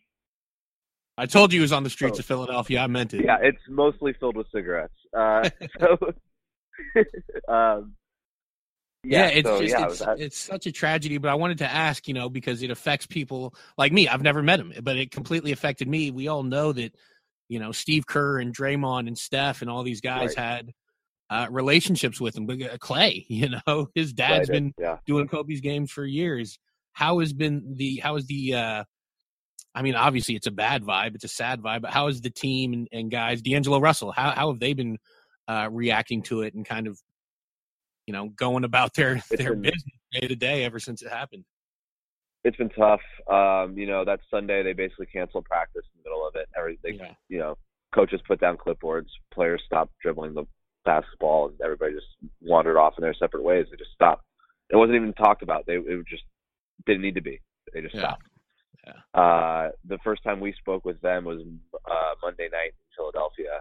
I 1.17 1.27
told 1.27 1.53
you 1.53 1.59
he 1.59 1.63
was 1.63 1.73
on 1.73 1.83
the 1.83 1.91
streets 1.91 2.19
so- 2.19 2.21
of 2.21 2.27
Philadelphia. 2.27 2.81
I 2.81 2.87
meant 2.87 3.15
it. 3.15 3.25
yeah, 3.25 3.39
it's 3.41 3.59
mostly 3.69 4.13
filled 4.15 4.37
with 4.37 4.47
cigarettes. 4.53 4.95
Uh, 5.17 5.49
so, 5.81 5.97
um, 7.53 7.95
Yeah, 9.05 9.27
yeah, 9.27 9.27
it's 9.29 9.49
so, 9.49 9.61
just 9.61 9.73
yeah, 9.79 9.87
it's, 9.87 9.99
that- 10.01 10.21
it's 10.21 10.39
such 10.39 10.67
a 10.67 10.73
tragedy. 10.73 11.19
But 11.19 11.31
I 11.31 11.35
wanted 11.35 11.59
to 11.59 11.71
ask, 11.71 12.07
you 12.09 12.15
know, 12.15 12.29
because 12.29 12.63
it 12.63 12.71
affects 12.71 13.07
people 13.07 13.55
like 13.77 13.93
me. 13.93 14.09
I've 14.09 14.23
never 14.23 14.43
met 14.43 14.61
him, 14.61 14.73
but 14.83 14.97
it 14.97 15.11
completely 15.11 15.53
affected 15.53 15.89
me. 15.89 16.11
We 16.11 16.29
all 16.29 16.43
know 16.43 16.73
that, 16.73 16.95
you 17.49 17.59
know, 17.59 17.73
Steve 17.73 18.07
Kerr 18.07 18.39
and 18.39 18.55
Draymond 18.55 19.07
and 19.09 19.17
Steph 19.19 19.63
and 19.63 19.71
all 19.71 19.83
these 19.83 20.01
guys 20.01 20.35
Right. 20.37 20.39
had 20.39 20.75
uh, 21.31 21.47
relationships 21.51 22.21
with 22.21 22.37
him. 22.37 22.49
Uh, 22.49 22.77
Clay, 22.79 23.25
you 23.29 23.49
know, 23.67 23.89
his 23.95 24.13
dad's 24.13 24.49
right, 24.49 24.57
been 24.57 24.75
yeah. 24.79 24.99
doing 25.07 25.29
Kobe's 25.29 25.61
games 25.61 25.91
for 25.91 26.05
years. 26.05 26.59
How 26.93 27.19
has 27.21 27.33
been 27.33 27.75
the 27.77 27.97
how 27.97 28.17
is 28.17 28.27
the 28.27 28.55
uh 28.55 28.85
I 29.75 29.83
mean 29.83 29.95
obviously 29.95 30.35
it's 30.35 30.47
a 30.47 30.51
bad 30.53 30.83
vibe, 30.83 31.15
it's 31.15 31.25
a 31.25 31.29
sad 31.29 31.61
vibe, 31.61 31.83
but 31.83 31.93
how 31.93 32.09
is 32.09 32.21
the 32.21 32.31
team 32.31 32.73
and, 32.73 32.89
and 32.93 33.11
guys, 33.11 33.43
D'Angelo 33.43 33.79
Russell, 33.79 34.11
how 34.13 34.31
how 34.31 34.51
have 34.51 34.59
they 34.61 34.73
been 34.73 34.99
uh 35.47 35.69
reacting 35.71 36.23
to 36.23 36.43
it 36.43 36.55
and 36.55 36.67
kind 36.67 36.87
of 36.87 36.99
you 38.07 38.13
know 38.13 38.31
going 38.31 38.65
about 38.65 38.95
their 38.95 39.15
It's 39.17 39.29
their 39.29 39.51
been- 39.55 39.63
business 39.63 39.99
day 40.13 40.27
to 40.29 40.37
day 40.37 40.65
ever 40.65 40.79
since 40.81 41.03
it 41.03 41.11
happened? 41.11 41.45
it's 42.45 42.57
been 42.57 42.71
tough. 42.71 43.01
Um, 43.31 43.77
you 43.77 43.87
know, 43.87 44.05
that 44.05 44.21
Sunday 44.31 44.63
they 44.63 44.73
basically 44.73 45.07
canceled 45.07 45.45
practice 45.45 45.83
in 45.95 46.01
the 46.03 46.09
middle 46.09 46.27
of 46.27 46.35
it. 46.37 46.49
Everything, 46.57 46.95
Yeah. 46.95 47.13
you 47.29 47.39
know, 47.41 47.59
coaches 47.95 48.21
put 48.27 48.41
down 48.41 48.57
clipboards, 48.57 49.09
players 49.35 49.61
stopped 49.67 49.93
dribbling 50.01 50.35
the 50.35 50.45
basketball, 50.85 51.49
and 51.49 51.61
everybody 51.61 51.93
just 51.95 52.07
wandered 52.41 52.79
off 52.79 52.95
in 52.99 53.03
their 53.03 53.15
separate 53.15 53.43
ways. 53.43 53.67
They 53.71 53.77
just 53.77 53.93
stopped. 53.93 54.25
It 54.71 54.77
wasn't 54.77 54.97
even 54.97 55.13
talked 55.15 55.43
about. 55.43 55.67
They 55.67 55.77
it 55.77 56.07
just 56.09 56.25
didn't 56.87 57.03
need 57.03 57.15
to 57.17 57.23
be. 57.23 57.41
They 57.73 57.81
just 57.83 57.95
Yeah. 57.95 58.01
stopped. 58.01 58.23
Yeah. 58.87 59.21
Uh, 59.21 59.71
the 59.85 59.99
first 59.99 60.23
time 60.23 60.41
we 60.41 60.53
spoke 60.53 60.85
with 60.85 61.01
them 61.01 61.25
was 61.25 61.41
uh, 61.85 62.15
Monday 62.23 62.49
night 62.51 62.73
in 62.73 62.97
Philadelphia. 62.97 63.61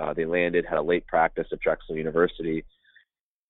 Uh, 0.00 0.14
they 0.14 0.24
landed, 0.24 0.64
had 0.64 0.78
a 0.78 0.82
late 0.82 1.06
practice 1.06 1.46
at 1.52 1.60
Drexel 1.60 1.96
University, 1.96 2.64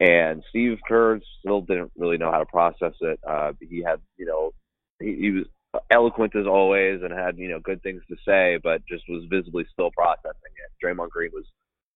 And 0.01 0.43
Steve 0.49 0.79
Kerr 0.89 1.21
still 1.39 1.61
didn't 1.61 1.93
really 1.97 2.19
know 2.19 2.33
how 2.33 2.39
to 2.39 2.47
process 2.47 2.95
it. 3.01 3.21
Uh, 3.25 3.53
he 3.61 3.83
had, 3.83 4.01
you 4.17 4.27
know, 4.27 4.51
he, 4.99 5.15
he 5.15 5.31
was 5.31 5.45
eloquent 5.91 6.35
as 6.35 6.47
always 6.47 7.03
and 7.03 7.13
had, 7.13 7.39
you 7.39 7.49
know, 7.49 7.61
good 7.61 7.81
things 7.85 8.03
to 8.09 8.17
say, 8.27 8.59
but 8.63 8.85
just 8.87 9.05
was 9.09 9.25
visibly 9.31 9.65
still 9.73 9.93
processing 9.93 10.35
it. 10.57 10.85
Draymond 10.85 11.11
Green 11.11 11.31
was 11.33 11.45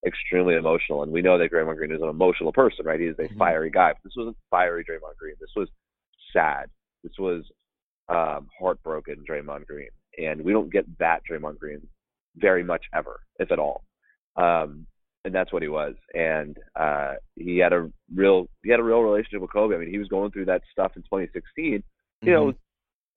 extremely 0.06 0.54
emotional, 0.54 1.02
and 1.02 1.12
we 1.12 1.22
know 1.22 1.38
that 1.38 1.50
Draymond 1.50 1.76
Green 1.76 1.92
is 1.92 2.02
an 2.02 2.08
emotional 2.08 2.52
person, 2.52 2.84
right? 2.84 3.00
He 3.00 3.06
is 3.06 3.16
a 3.18 3.22
mm-hmm. 3.22 3.38
fiery 3.38 3.70
guy. 3.70 3.92
But 3.92 4.02
this 4.04 4.14
wasn't 4.16 4.36
fiery 4.50 4.84
Draymond 4.84 5.16
Green. 5.18 5.34
This 5.40 5.50
was 5.56 5.68
sad. 6.32 6.66
This 7.02 7.12
was 7.18 7.44
um, 8.08 8.48
heartbroken 8.58 9.24
Draymond 9.28 9.66
Green, 9.66 9.88
and 10.18 10.42
we 10.42 10.52
don't 10.52 10.72
get 10.72 10.86
that 10.98 11.20
Draymond 11.30 11.58
Green 11.58 11.86
very 12.36 12.62
much 12.62 12.84
ever, 12.94 13.20
if 13.38 13.50
at 13.50 13.58
all. 13.58 13.84
Um, 14.36 14.86
and 15.24 15.34
that's 15.34 15.52
what 15.52 15.62
he 15.62 15.68
was. 15.68 15.94
And 16.14 16.56
uh, 16.78 17.14
he 17.34 17.58
had 17.58 17.72
a 17.72 17.90
real 18.14 18.46
he 18.62 18.70
had 18.70 18.80
a 18.80 18.84
real 18.84 19.00
relationship 19.00 19.40
with 19.40 19.52
Kobe. 19.52 19.74
I 19.74 19.78
mean, 19.78 19.90
he 19.90 19.98
was 19.98 20.08
going 20.08 20.30
through 20.30 20.46
that 20.46 20.62
stuff 20.70 20.92
in 20.96 21.02
2016. 21.02 21.82
You 22.22 22.32
mm-hmm. 22.32 22.50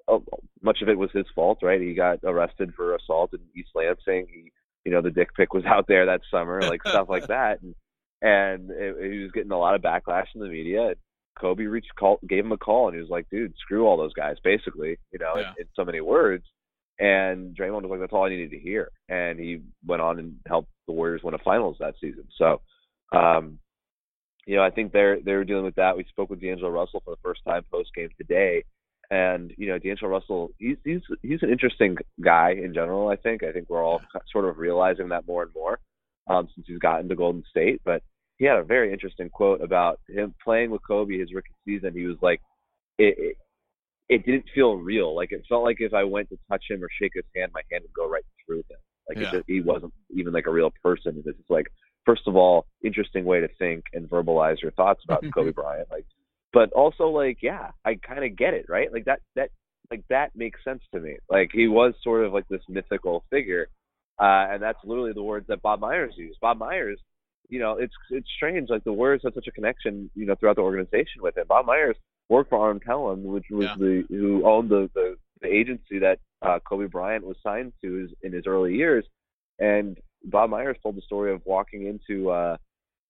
know, 0.09 0.23
much 0.61 0.81
of 0.81 0.89
it 0.89 0.97
was 0.97 1.11
his 1.13 1.27
fault, 1.35 1.59
right? 1.61 1.79
He 1.79 1.93
got 1.93 2.19
arrested 2.23 2.73
for 2.75 2.95
assault 2.95 3.33
in 3.33 3.39
East 3.55 3.69
Lansing. 3.75 4.27
He, 4.27 4.51
you 4.85 4.91
know, 4.91 5.01
the 5.01 5.11
dick 5.11 5.35
pic 5.35 5.53
was 5.53 5.65
out 5.65 5.87
there 5.87 6.05
that 6.07 6.21
summer, 6.31 6.61
like 6.61 6.81
stuff 6.87 7.09
like 7.09 7.27
that. 7.27 7.61
And 7.61 7.75
and 8.21 8.69
it, 8.71 9.11
he 9.11 9.19
was 9.19 9.31
getting 9.31 9.51
a 9.51 9.59
lot 9.59 9.75
of 9.75 9.81
backlash 9.81 10.27
in 10.35 10.41
the 10.41 10.47
media. 10.47 10.95
Kobe 11.39 11.63
reached 11.63 11.95
call, 11.97 12.19
gave 12.27 12.43
him 12.43 12.51
a 12.51 12.57
call, 12.57 12.87
and 12.87 12.95
he 12.95 13.01
was 13.01 13.09
like, 13.09 13.29
"Dude, 13.29 13.53
screw 13.59 13.85
all 13.85 13.97
those 13.97 14.13
guys," 14.13 14.35
basically, 14.43 14.97
you 15.11 15.19
know, 15.19 15.33
yeah. 15.35 15.51
in, 15.57 15.61
in 15.61 15.67
so 15.75 15.85
many 15.85 16.01
words. 16.01 16.45
And 16.99 17.55
Draymond 17.55 17.83
was 17.83 17.91
like, 17.91 17.99
"That's 18.01 18.11
all 18.11 18.25
I 18.25 18.29
needed 18.29 18.51
to 18.51 18.59
hear," 18.59 18.89
and 19.07 19.39
he 19.39 19.61
went 19.85 20.01
on 20.01 20.19
and 20.19 20.35
helped 20.47 20.69
the 20.85 20.93
Warriors 20.93 21.21
win 21.23 21.33
a 21.33 21.37
finals 21.37 21.77
that 21.79 21.95
season. 22.01 22.25
So, 22.37 22.61
um, 23.13 23.59
you 24.45 24.57
know, 24.57 24.63
I 24.63 24.69
think 24.69 24.91
they're 24.91 25.21
they're 25.21 25.45
dealing 25.45 25.63
with 25.63 25.75
that. 25.75 25.95
We 25.95 26.03
spoke 26.09 26.29
with 26.29 26.41
D'Angelo 26.41 26.71
Russell 26.71 27.01
for 27.05 27.11
the 27.11 27.21
first 27.23 27.41
time 27.45 27.63
post 27.71 27.91
game 27.95 28.09
today, 28.17 28.65
and 29.11 29.53
you 29.57 29.67
know, 29.67 29.79
D'Angelo 29.79 30.11
Russell, 30.11 30.51
he's 30.57 30.77
he's 30.83 31.01
he's 31.21 31.41
an 31.41 31.49
interesting 31.49 31.97
guy 32.21 32.51
in 32.51 32.73
general. 32.73 33.09
I 33.09 33.15
think 33.15 33.43
I 33.43 33.51
think 33.51 33.69
we're 33.69 33.83
all 33.83 34.01
sort 34.31 34.45
of 34.45 34.57
realizing 34.57 35.09
that 35.09 35.27
more 35.27 35.43
and 35.43 35.51
more 35.53 35.79
um, 36.29 36.47
since 36.53 36.67
he's 36.67 36.79
gotten 36.79 37.09
to 37.09 37.15
Golden 37.15 37.43
State, 37.49 37.81
but 37.83 38.03
he 38.37 38.45
had 38.45 38.57
a 38.57 38.63
very 38.63 38.93
interesting 38.93 39.29
quote 39.29 39.61
about 39.61 39.99
him 40.07 40.33
playing 40.43 40.71
with 40.71 40.81
Kobe 40.87 41.17
his 41.17 41.33
rookie 41.33 41.53
season. 41.65 41.93
He 41.93 42.05
was 42.05 42.17
like, 42.21 42.39
it, 42.97 43.15
it, 43.17 43.37
it 44.07 44.25
didn't 44.25 44.45
feel 44.55 44.75
real. 44.75 45.13
Like 45.15 45.31
it 45.31 45.43
felt 45.49 45.63
like 45.63 45.77
if 45.79 45.93
I 45.93 46.05
went 46.05 46.29
to 46.29 46.37
touch 46.49 46.63
him 46.69 46.83
or 46.83 46.89
shake 47.01 47.11
his 47.15 47.25
hand, 47.35 47.51
my 47.53 47.61
hand 47.71 47.83
would 47.83 47.93
go 47.93 48.09
right 48.09 48.23
through 48.45 48.59
him. 48.59 48.77
Like 49.09 49.17
yeah. 49.17 49.29
it 49.29 49.31
just, 49.31 49.43
he 49.47 49.61
wasn't 49.61 49.93
even 50.15 50.33
like 50.33 50.47
a 50.47 50.51
real 50.51 50.71
person. 50.81 51.21
It's 51.25 51.37
just 51.37 51.49
like, 51.49 51.67
first 52.05 52.27
of 52.27 52.35
all, 52.35 52.65
interesting 52.83 53.25
way 53.25 53.41
to 53.41 53.49
think 53.59 53.83
and 53.93 54.09
verbalize 54.09 54.61
your 54.61 54.71
thoughts 54.71 55.01
about 55.03 55.23
Kobe 55.33 55.51
Bryant. 55.51 55.89
Like, 55.91 56.05
but 56.53 56.71
also 56.73 57.07
like, 57.07 57.39
yeah, 57.41 57.71
I 57.85 57.95
kind 57.95 58.23
of 58.23 58.37
get 58.37 58.53
it, 58.53 58.65
right? 58.69 58.91
Like 58.91 59.05
that, 59.05 59.21
that, 59.35 59.49
like 59.91 60.03
that 60.09 60.35
makes 60.35 60.63
sense 60.63 60.81
to 60.93 60.99
me. 60.99 61.17
Like 61.29 61.49
he 61.53 61.67
was 61.67 61.93
sort 62.03 62.25
of 62.25 62.33
like 62.33 62.47
this 62.47 62.61
mythical 62.69 63.23
figure. 63.29 63.67
Uh, 64.19 64.51
and 64.51 64.61
that's 64.61 64.79
literally 64.83 65.13
the 65.13 65.23
words 65.23 65.47
that 65.47 65.61
Bob 65.61 65.79
Myers 65.79 66.13
used. 66.17 66.39
Bob 66.41 66.59
Myers 66.59 66.99
you 67.49 67.59
know, 67.59 67.77
it's 67.77 67.93
it's 68.11 68.27
strange. 68.35 68.69
Like 68.69 68.83
the 68.83 68.93
Warriors 68.93 69.21
had 69.23 69.33
such 69.33 69.47
a 69.47 69.51
connection, 69.51 70.09
you 70.15 70.25
know, 70.25 70.35
throughout 70.35 70.55
the 70.55 70.61
organization 70.61 71.21
with 71.21 71.35
him. 71.35 71.45
Bob 71.47 71.65
Myers 71.65 71.97
worked 72.29 72.51
for 72.51 72.59
Arn 72.59 72.79
Tellem, 72.79 73.23
which 73.23 73.45
was 73.49 73.65
yeah. 73.65 73.75
the 73.77 74.03
who 74.09 74.45
owned 74.45 74.69
the, 74.69 74.89
the 74.93 75.17
the 75.41 75.47
agency 75.47 75.99
that 75.99 76.19
uh, 76.41 76.59
Kobe 76.59 76.85
Bryant 76.85 77.25
was 77.25 77.37
signed 77.43 77.73
to 77.81 78.07
in 78.21 78.31
his 78.31 78.45
early 78.45 78.75
years. 78.75 79.03
And 79.57 79.97
Bob 80.23 80.51
Myers 80.51 80.77
told 80.81 80.95
the 80.95 81.01
story 81.01 81.33
of 81.33 81.41
walking 81.45 81.87
into 81.87 82.29
uh 82.29 82.57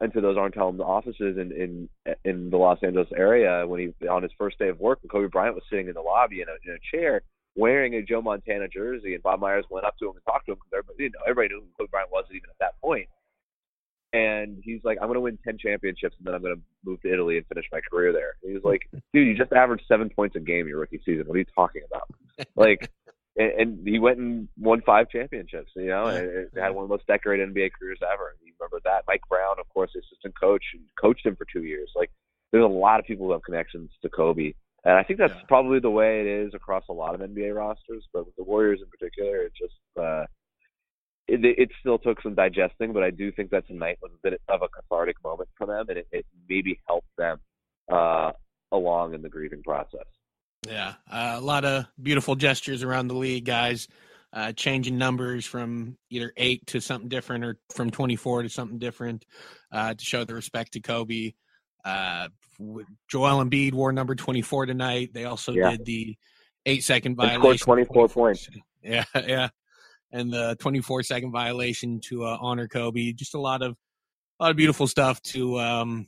into 0.01 0.21
those 0.21 0.37
Arn 0.37 0.51
Tellem 0.51 0.79
offices 0.81 1.37
in 1.37 1.51
in 1.51 1.89
in 2.23 2.49
the 2.49 2.57
Los 2.57 2.79
Angeles 2.83 3.09
area 3.15 3.65
when 3.67 3.79
he 3.79 4.07
on 4.07 4.23
his 4.23 4.31
first 4.37 4.57
day 4.59 4.69
of 4.69 4.79
work, 4.79 4.99
and 5.01 5.11
Kobe 5.11 5.27
Bryant 5.27 5.55
was 5.55 5.63
sitting 5.69 5.87
in 5.87 5.93
the 5.93 6.01
lobby 6.01 6.41
in 6.41 6.47
a, 6.47 6.55
in 6.69 6.77
a 6.77 6.95
chair 6.95 7.21
wearing 7.55 7.95
a 7.95 8.01
Joe 8.01 8.21
Montana 8.21 8.67
jersey, 8.67 9.13
and 9.13 9.23
Bob 9.23 9.39
Myers 9.39 9.65
went 9.69 9.85
up 9.85 9.97
to 9.97 10.05
him 10.05 10.15
and 10.15 10.23
talked 10.23 10.45
to 10.45 10.53
him 10.53 10.59
because 10.59 10.79
everybody, 10.79 11.03
you 11.03 11.09
know, 11.09 11.19
everybody 11.27 11.49
knew 11.49 11.61
who 11.61 11.67
Kobe 11.77 11.91
Bryant 11.91 12.11
was 12.11 12.25
even 12.31 12.49
at 12.49 12.59
that 12.59 12.79
point 12.81 13.07
and 14.13 14.57
he's 14.63 14.81
like, 14.83 14.97
I'm 15.01 15.07
gonna 15.07 15.19
win 15.19 15.37
ten 15.43 15.57
championships 15.57 16.15
and 16.17 16.25
then 16.25 16.33
I'm 16.33 16.41
gonna 16.41 16.55
move 16.83 17.01
to 17.01 17.13
Italy 17.13 17.37
and 17.37 17.45
finish 17.47 17.65
my 17.71 17.79
career 17.89 18.11
there. 18.11 18.33
And 18.43 18.53
he's 18.53 18.63
like, 18.63 18.89
dude, 19.13 19.27
you 19.27 19.37
just 19.37 19.53
averaged 19.53 19.83
seven 19.87 20.09
points 20.09 20.35
a 20.35 20.39
game 20.39 20.67
your 20.67 20.79
rookie 20.79 21.01
season. 21.05 21.27
What 21.27 21.35
are 21.35 21.39
you 21.39 21.45
talking 21.55 21.83
about? 21.85 22.09
like, 22.55 22.89
and, 23.39 23.51
and 23.59 23.87
he 23.87 23.97
went 23.97 24.19
and 24.19 24.47
won 24.57 24.81
five 24.85 25.09
championships. 25.09 25.71
You 25.75 25.87
know, 25.87 26.05
and 26.05 26.47
had 26.55 26.75
one 26.75 26.83
of 26.83 26.89
the 26.89 26.93
most 26.93 27.07
decorated 27.07 27.49
NBA 27.49 27.71
careers 27.79 27.99
ever. 28.03 28.35
You 28.43 28.53
remember 28.59 28.79
that? 28.83 29.05
Mike 29.07 29.21
Brown, 29.29 29.55
of 29.59 29.67
course, 29.69 29.91
assistant 29.95 30.39
coach, 30.39 30.63
coached 31.01 31.25
him 31.25 31.35
for 31.35 31.47
two 31.51 31.63
years. 31.63 31.89
Like, 31.95 32.11
there's 32.51 32.63
a 32.63 32.67
lot 32.67 32.99
of 32.99 33.05
people 33.05 33.25
who 33.25 33.31
have 33.31 33.43
connections 33.43 33.89
to 34.01 34.09
Kobe. 34.09 34.53
And 34.85 34.93
I 34.93 35.03
think 35.03 35.19
that's 35.19 35.33
yeah. 35.33 35.41
probably 35.47 35.79
the 35.79 35.89
way 35.89 36.21
it 36.21 36.27
is 36.27 36.53
across 36.53 36.83
a 36.89 36.93
lot 36.93 37.13
of 37.13 37.21
NBA 37.21 37.53
rosters, 37.55 38.05
but 38.13 38.25
with 38.25 38.35
the 38.37 38.43
Warriors 38.43 38.79
in 38.81 38.89
particular, 38.89 39.43
it 39.43 39.51
just 39.59 39.73
uh, 39.99 40.25
it, 41.27 41.41
it 41.43 41.69
still 41.79 41.99
took 41.99 42.21
some 42.21 42.33
digesting, 42.33 42.93
but 42.93 43.03
I 43.03 43.11
do 43.11 43.31
think 43.31 43.51
that 43.51 43.67
tonight 43.67 43.99
was 44.01 44.11
a 44.13 44.29
bit 44.29 44.41
of 44.47 44.61
a 44.61 44.67
cathartic 44.67 45.17
moment 45.23 45.49
for 45.57 45.67
them, 45.67 45.85
and 45.89 45.99
it, 45.99 46.07
it 46.11 46.25
maybe 46.49 46.79
helped 46.87 47.09
them 47.17 47.39
uh, 47.91 48.31
along 48.71 49.13
in 49.13 49.21
the 49.21 49.29
grieving 49.29 49.61
process. 49.63 50.07
Yeah, 50.67 50.93
uh, 51.09 51.35
a 51.37 51.41
lot 51.41 51.65
of 51.65 51.85
beautiful 52.01 52.35
gestures 52.35 52.83
around 52.83 53.07
the 53.07 53.15
league, 53.15 53.45
guys. 53.45 53.87
Uh, 54.31 54.51
changing 54.51 54.97
numbers 54.97 55.45
from 55.45 55.97
either 56.11 56.31
eight 56.37 56.67
to 56.67 56.79
something 56.79 57.09
different, 57.09 57.43
or 57.43 57.57
from 57.73 57.89
twenty-four 57.89 58.43
to 58.43 58.49
something 58.49 58.77
different, 58.77 59.25
uh, 59.71 59.93
to 59.93 60.05
show 60.05 60.23
the 60.23 60.35
respect 60.35 60.73
to 60.73 60.81
Kobe. 60.81 61.33
Uh, 61.83 62.27
Joel 63.09 63.43
Embiid 63.43 63.73
wore 63.73 63.91
number 63.91 64.15
twenty-four 64.15 64.65
tonight. 64.67 65.11
They 65.13 65.25
also 65.25 65.53
yeah. 65.53 65.71
did 65.71 65.85
the 65.85 66.15
eight-second 66.65 67.15
violation. 67.15 67.41
Scored 67.41 67.59
twenty-four 67.59 68.09
points. 68.09 68.49
Yeah, 68.81 69.03
yeah 69.13 69.49
and 70.11 70.31
the 70.31 70.55
24 70.59 71.03
second 71.03 71.31
violation 71.31 71.99
to 72.01 72.25
uh, 72.25 72.37
honor 72.39 72.67
Kobe. 72.67 73.13
Just 73.13 73.35
a 73.35 73.39
lot 73.39 73.61
of 73.61 73.75
a 74.39 74.43
lot 74.43 74.51
of 74.51 74.57
beautiful 74.57 74.87
stuff 74.87 75.21
to 75.21 75.59
um, 75.59 76.07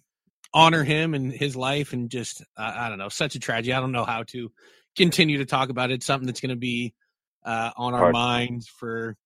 honor 0.54 0.84
him 0.84 1.14
and 1.14 1.32
his 1.32 1.56
life, 1.56 1.94
and 1.94 2.10
just 2.10 2.42
uh, 2.58 2.74
I 2.76 2.90
don't 2.90 2.98
know, 2.98 3.10
such 3.10 3.36
a 3.36 3.40
tragedy. 3.40 3.74
I 3.74 3.80
don't 3.80 3.92
know 3.92 4.06
how 4.06 4.24
to 4.24 4.52
continue 4.96 5.38
to 5.38 5.46
talk 5.46 5.70
about 5.70 5.92
it. 5.92 6.04
Something 6.04 6.28
that's 6.28 6.42
going 6.42 6.50
to 6.50 6.56
be 6.56 6.94
uh, 7.44 7.72
on 7.76 7.94
our 7.94 8.12
minds 8.12 8.68
for 8.68 9.18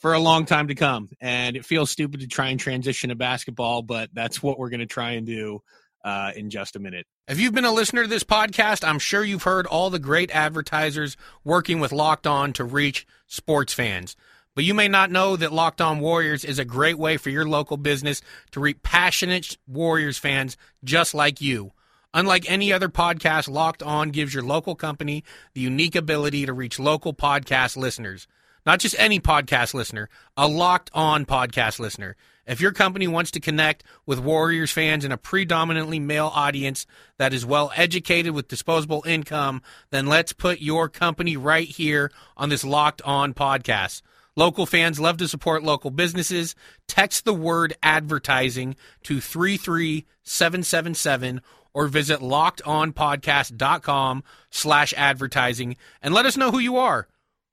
for 0.00 0.14
a 0.14 0.18
long 0.18 0.46
time 0.46 0.68
to 0.68 0.74
come. 0.74 1.10
And 1.20 1.56
it 1.56 1.64
feels 1.64 1.90
stupid 1.90 2.20
to 2.20 2.26
try 2.26 2.48
and 2.48 2.58
transition 2.58 3.10
to 3.10 3.14
basketball, 3.14 3.82
but 3.82 4.08
that's 4.12 4.42
what 4.42 4.58
we're 4.58 4.70
going 4.70 4.80
to 4.80 4.86
try 4.86 5.12
and 5.12 5.26
do 5.26 5.62
uh, 6.02 6.32
in 6.34 6.48
just 6.48 6.74
a 6.74 6.78
minute. 6.78 7.06
If 7.28 7.38
you've 7.38 7.54
been 7.54 7.66
a 7.66 7.72
listener 7.72 8.02
to 8.02 8.08
this 8.08 8.24
podcast, 8.24 8.86
I'm 8.86 8.98
sure 8.98 9.22
you've 9.22 9.42
heard 9.42 9.66
all 9.66 9.90
the 9.90 9.98
great 9.98 10.34
advertisers 10.34 11.16
working 11.44 11.80
with 11.80 11.92
Locked 11.92 12.26
On 12.26 12.52
to 12.54 12.64
reach 12.64 13.06
sports 13.26 13.74
fans. 13.74 14.16
But 14.54 14.64
you 14.64 14.74
may 14.74 14.88
not 14.88 15.10
know 15.10 15.36
that 15.36 15.52
Locked 15.52 15.80
On 15.80 16.00
Warriors 16.00 16.44
is 16.44 16.58
a 16.58 16.64
great 16.64 16.98
way 16.98 17.16
for 17.16 17.30
your 17.30 17.48
local 17.48 17.76
business 17.76 18.20
to 18.50 18.60
reach 18.60 18.82
passionate 18.82 19.56
Warriors 19.66 20.18
fans 20.18 20.56
just 20.82 21.14
like 21.14 21.40
you. 21.40 21.72
Unlike 22.12 22.50
any 22.50 22.72
other 22.72 22.88
podcast, 22.88 23.48
Locked 23.48 23.82
On 23.84 24.10
gives 24.10 24.34
your 24.34 24.42
local 24.42 24.74
company 24.74 25.22
the 25.54 25.60
unique 25.60 25.94
ability 25.94 26.46
to 26.46 26.52
reach 26.52 26.80
local 26.80 27.14
podcast 27.14 27.76
listeners. 27.76 28.26
Not 28.66 28.80
just 28.80 28.96
any 28.98 29.20
podcast 29.20 29.72
listener, 29.72 30.08
a 30.36 30.48
Locked 30.48 30.90
On 30.92 31.24
podcast 31.24 31.78
listener. 31.78 32.16
If 32.44 32.60
your 32.60 32.72
company 32.72 33.06
wants 33.06 33.30
to 33.32 33.40
connect 33.40 33.84
with 34.06 34.18
Warriors 34.18 34.72
fans 34.72 35.04
in 35.04 35.12
a 35.12 35.16
predominantly 35.16 36.00
male 36.00 36.32
audience 36.34 36.84
that 37.16 37.32
is 37.32 37.46
well 37.46 37.70
educated 37.76 38.32
with 38.32 38.48
disposable 38.48 39.04
income, 39.06 39.62
then 39.90 40.06
let's 40.06 40.32
put 40.32 40.60
your 40.60 40.88
company 40.88 41.36
right 41.36 41.68
here 41.68 42.10
on 42.36 42.48
this 42.48 42.64
Locked 42.64 43.02
On 43.02 43.32
podcast. 43.32 44.02
Local 44.40 44.64
fans 44.64 44.98
love 44.98 45.18
to 45.18 45.28
support 45.28 45.62
local 45.62 45.90
businesses. 45.90 46.54
Text 46.88 47.26
the 47.26 47.34
word 47.34 47.74
advertising 47.82 48.74
to 49.02 49.20
33777 49.20 51.42
or 51.74 51.88
visit 51.88 52.20
lockedonpodcast.com 52.20 54.24
slash 54.50 54.94
advertising 54.96 55.76
and 56.00 56.14
let 56.14 56.24
us 56.24 56.38
know 56.38 56.50
who 56.50 56.58
you 56.58 56.78
are. 56.78 57.06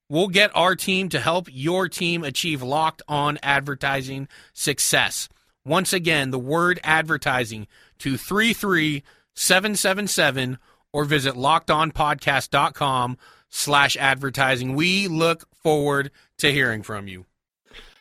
We'll 0.07 0.29
get 0.29 0.55
our 0.55 0.77
team 0.77 1.09
to 1.09 1.19
help 1.19 1.49
your 1.51 1.89
team 1.89 2.23
achieve 2.23 2.63
locked 2.63 3.01
on 3.09 3.37
advertising 3.43 4.29
success. 4.53 5.27
Once 5.65 5.91
again, 5.91 6.31
the 6.31 6.39
word 6.39 6.79
advertising 6.85 7.67
to 7.99 8.15
33777 8.15 10.57
or 10.93 11.03
visit 11.03 11.35
lockedonpodcast.com 11.35 13.17
slash 13.49 13.97
advertising. 13.97 14.73
We 14.73 15.09
look 15.09 15.53
forward 15.53 16.11
to 16.39 16.51
hearing 16.51 16.83
from 16.83 17.07
you. 17.07 17.25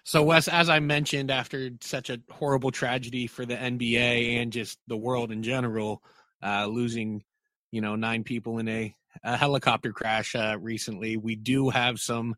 So, 0.05 0.23
Wes, 0.23 0.47
as 0.47 0.69
I 0.69 0.79
mentioned, 0.81 1.31
after 1.31 1.71
such 1.81 2.11
a 2.11 2.21
horrible 2.31 2.71
tragedy 2.71 3.27
for 3.27 3.45
the 3.45 3.57
NBA 3.57 4.41
and 4.41 4.53
just 4.53 4.79
the 4.87 4.97
world 4.97 5.33
in 5.33 5.43
general, 5.43 6.03
uh, 6.45 6.67
losing, 6.67 7.25
you 7.73 7.81
know, 7.81 7.97
nine 7.97 8.23
people 8.23 8.59
in 8.59 8.69
a 8.69 8.95
a 9.25 9.37
helicopter 9.37 9.93
crash 9.93 10.35
uh, 10.35 10.57
recently. 10.61 11.17
We 11.17 11.37
do 11.37 11.71
have 11.71 11.99
some 11.99 12.35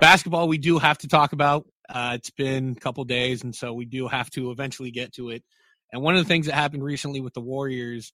basketball 0.00 0.48
we 0.48 0.58
do 0.58 0.78
have 0.78 0.98
to 0.98 1.08
talk 1.08 1.32
about. 1.32 1.66
Uh, 1.88 2.12
it's 2.14 2.30
been 2.30 2.74
a 2.76 2.80
couple 2.80 3.04
days, 3.04 3.44
and 3.44 3.54
so 3.54 3.72
we 3.72 3.84
do 3.84 4.08
have 4.08 4.30
to 4.30 4.50
eventually 4.50 4.90
get 4.90 5.12
to 5.14 5.30
it. 5.30 5.42
And 5.92 6.02
one 6.02 6.16
of 6.16 6.22
the 6.22 6.28
things 6.28 6.46
that 6.46 6.54
happened 6.54 6.82
recently 6.82 7.20
with 7.20 7.34
the 7.34 7.40
Warriors, 7.40 8.12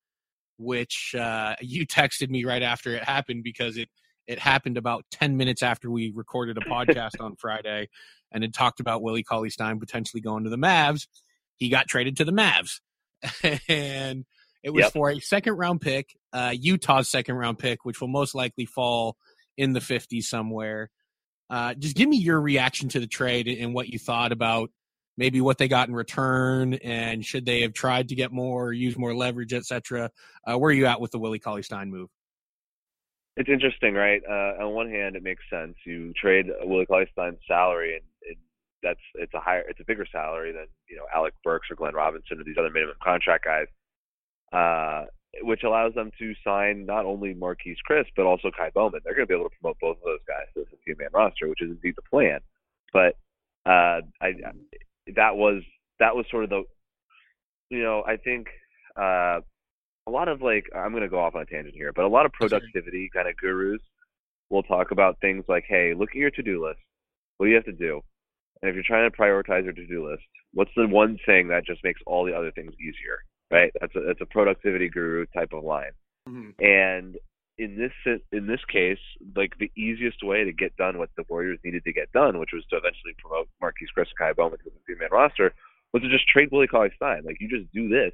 which 0.59 1.15
uh, 1.19 1.55
you 1.61 1.87
texted 1.87 2.31
me 2.31 2.45
right 2.45 2.63
after 2.63 2.95
it 2.95 3.05
happened 3.05 3.45
because 3.45 3.77
it 3.77 3.89
it 4.31 4.39
happened 4.39 4.77
about 4.77 5.05
10 5.11 5.37
minutes 5.37 5.61
after 5.61 5.91
we 5.91 6.13
recorded 6.15 6.57
a 6.57 6.61
podcast 6.61 7.21
on 7.21 7.35
Friday 7.35 7.89
and 8.31 8.45
had 8.45 8.55
talked 8.55 8.79
about 8.79 9.03
Willie 9.03 9.25
Cauley 9.25 9.51
Stein 9.51 9.81
potentially 9.81 10.21
going 10.21 10.45
to 10.45 10.51
the 10.51 10.57
Mavs. 10.57 11.09
He 11.57 11.69
got 11.69 11.89
traded 11.89 12.17
to 12.19 12.25
the 12.25 12.31
Mavs. 12.31 12.79
and 13.69 14.25
it 14.63 14.71
was 14.71 14.85
yep. 14.85 14.93
for 14.93 15.11
a 15.11 15.19
second 15.19 15.55
round 15.55 15.81
pick, 15.81 16.17
uh, 16.33 16.55
Utah's 16.57 17.09
second 17.09 17.35
round 17.35 17.59
pick, 17.59 17.85
which 17.85 18.01
will 18.01 18.07
most 18.07 18.37
likely 18.37 18.67
fall 18.67 19.17
in 19.59 19.73
the 19.73 19.81
50s 19.81 20.23
somewhere. 20.23 20.91
Uh, 21.51 21.75
just 21.75 21.97
give 21.97 22.09
me 22.09 22.19
your 22.19 22.41
reaction 22.41 22.89
to 22.91 23.01
the 23.01 23.09
trade 23.09 23.49
and 23.49 23.75
what 23.75 23.89
you 23.89 23.99
thought 23.99 24.31
about 24.31 24.71
maybe 25.17 25.41
what 25.41 25.59
they 25.59 25.67
got 25.67 25.89
in 25.89 25.95
return 25.95 26.75
and 26.75 27.27
should 27.27 27.45
they 27.45 27.63
have 27.63 27.73
tried 27.73 28.11
to 28.11 28.15
get 28.15 28.31
more, 28.31 28.73
use 28.73 28.97
more 28.97 29.13
leverage, 29.13 29.53
etc. 29.53 30.09
Uh, 30.47 30.57
where 30.57 30.71
are 30.71 30.73
you 30.73 30.87
at 30.87 31.01
with 31.01 31.11
the 31.11 31.19
Willie 31.19 31.41
Cauley 31.41 31.65
Stein 31.65 31.91
move? 31.91 32.09
It's 33.37 33.49
interesting, 33.49 33.95
right? 33.95 34.21
Uh, 34.29 34.65
on 34.65 34.75
one 34.75 34.91
hand, 34.91 35.17
it 35.17 35.23
makes 35.23 35.43
sense. 35.51 35.75
You 35.87 36.13
trade 36.21 36.47
Willie 36.63 36.87
Cauley 36.87 37.07
salary, 37.47 37.95
and, 37.95 38.03
and 38.29 38.37
that's 38.83 39.01
it's 39.15 39.35
a 39.35 39.41
higher, 39.41 39.65
it's 39.69 39.81
a 39.81 39.85
bigger 39.87 40.07
salary 40.11 40.53
than 40.53 40.67
you 40.89 40.97
know 40.97 41.05
Alec 41.15 41.35
Burks 41.45 41.69
or 41.71 41.77
Glenn 41.77 41.95
Robinson 41.95 42.41
or 42.41 42.45
these 42.45 42.57
other 42.59 42.71
minimum 42.71 42.97
contract 43.03 43.45
guys, 43.45 43.67
uh, 44.53 45.07
which 45.43 45.63
allows 45.63 45.95
them 45.95 46.11
to 46.19 46.35
sign 46.45 46.87
not 46.87 47.05
only 47.05 47.35
Marquese 47.35 47.77
Chriss 47.89 48.07
but 48.17 48.27
also 48.27 48.51
Ky 48.51 48.71
Bowman. 48.75 49.01
They're 49.05 49.15
going 49.15 49.27
to 49.27 49.33
be 49.33 49.39
able 49.39 49.49
to 49.49 49.57
promote 49.61 49.79
both 49.81 49.97
of 49.99 50.05
those 50.05 50.25
guys 50.27 50.47
to 50.55 50.61
the 50.61 50.77
15 50.77 50.97
man 50.99 51.09
roster, 51.13 51.49
which 51.49 51.63
is 51.63 51.71
indeed 51.71 51.95
the 51.97 52.03
plan. 52.11 52.41
But 52.93 53.17
uh, 53.65 54.01
I 54.21 54.33
that 55.15 55.37
was 55.37 55.63
that 55.99 56.17
was 56.17 56.27
sort 56.31 56.45
of 56.45 56.51
the 56.51 56.65
you 57.71 57.83
know 57.83 58.03
I 58.07 58.17
think 58.17 58.49
uh, 58.97 59.41
a 60.11 60.17
lot 60.17 60.29
of 60.29 60.43
like 60.43 60.67
I'm 60.75 60.91
going 60.91 61.03
to 61.03 61.09
go 61.09 61.21
off 61.21 61.35
on 61.35 61.43
a 61.43 61.47
tangent 61.47 61.75
here, 61.75 61.93
but 61.93 62.05
a 62.05 62.09
lot 62.09 62.27
of 62.27 62.33
productivity 62.33 63.09
kind 63.15 63.29
of 63.29 63.37
gurus 63.37 63.81
will 64.51 64.65
talk 64.65 64.91
about 64.91 65.21
things 65.21 65.45
like, 65.49 65.65
hey, 65.69 65.95
look 65.97 66.11
at 66.11 66.17
your 66.17 66.31
to-do 66.31 66.67
list. 66.67 66.81
What 67.37 67.47
do 67.47 67.51
you 67.51 67.57
have 67.57 67.65
to 67.67 67.73
do? 67.73 68.01
And 68.61 68.69
if 68.69 68.75
you're 68.75 68.85
trying 68.85 69.09
to 69.11 69.17
prioritize 69.17 69.65
your 69.65 69.73
to-do 69.73 70.11
list, 70.11 70.23
what's 70.53 70.73
the 70.77 70.89
one 70.89 71.19
thing 71.25 71.49
that 71.49 71.65
just 71.65 71.85
makes 71.85 72.01
all 72.07 72.25
the 72.25 72.37
other 72.37 72.51
things 72.51 72.73
easier? 72.75 73.23
Right? 73.51 73.73
That's 73.81 73.95
a 73.95 74.01
that's 74.01 74.21
a 74.21 74.27
productivity 74.27 74.89
guru 74.89 75.27
type 75.27 75.53
of 75.53 75.65
line. 75.65 75.93
Mm-hmm. 76.29 76.63
And 76.65 77.17
in 77.59 77.77
this 77.77 78.21
in 78.33 78.47
this 78.47 78.61
case, 78.71 78.99
like 79.37 79.53
the 79.59 79.71
easiest 79.77 80.23
way 80.23 80.45
to 80.45 80.53
get 80.53 80.77
done 80.77 80.99
what 80.99 81.11
the 81.17 81.25
Warriors 81.29 81.59
needed 81.65 81.85
to 81.85 81.93
get 81.93 82.11
done, 82.13 82.39
which 82.39 82.51
was 82.53 82.65
to 82.71 82.77
eventually 82.77 83.15
promote 83.19 83.49
Marquese 83.63 83.95
Chriss 83.97 84.11
and 84.19 84.19
Ky 84.19 84.33
Bowman 84.37 84.59
to 84.59 84.65
the 84.65 84.81
three-man 84.87 85.11
roster, 85.13 85.55
was 85.93 86.03
to 86.03 86.09
just 86.09 86.29
trade 86.29 86.49
Willie 86.51 86.67
Cauley 86.67 86.91
Stein. 86.97 87.23
Like 87.25 87.39
you 87.41 87.49
just 87.49 87.73
do 87.73 87.89
this, 87.89 88.13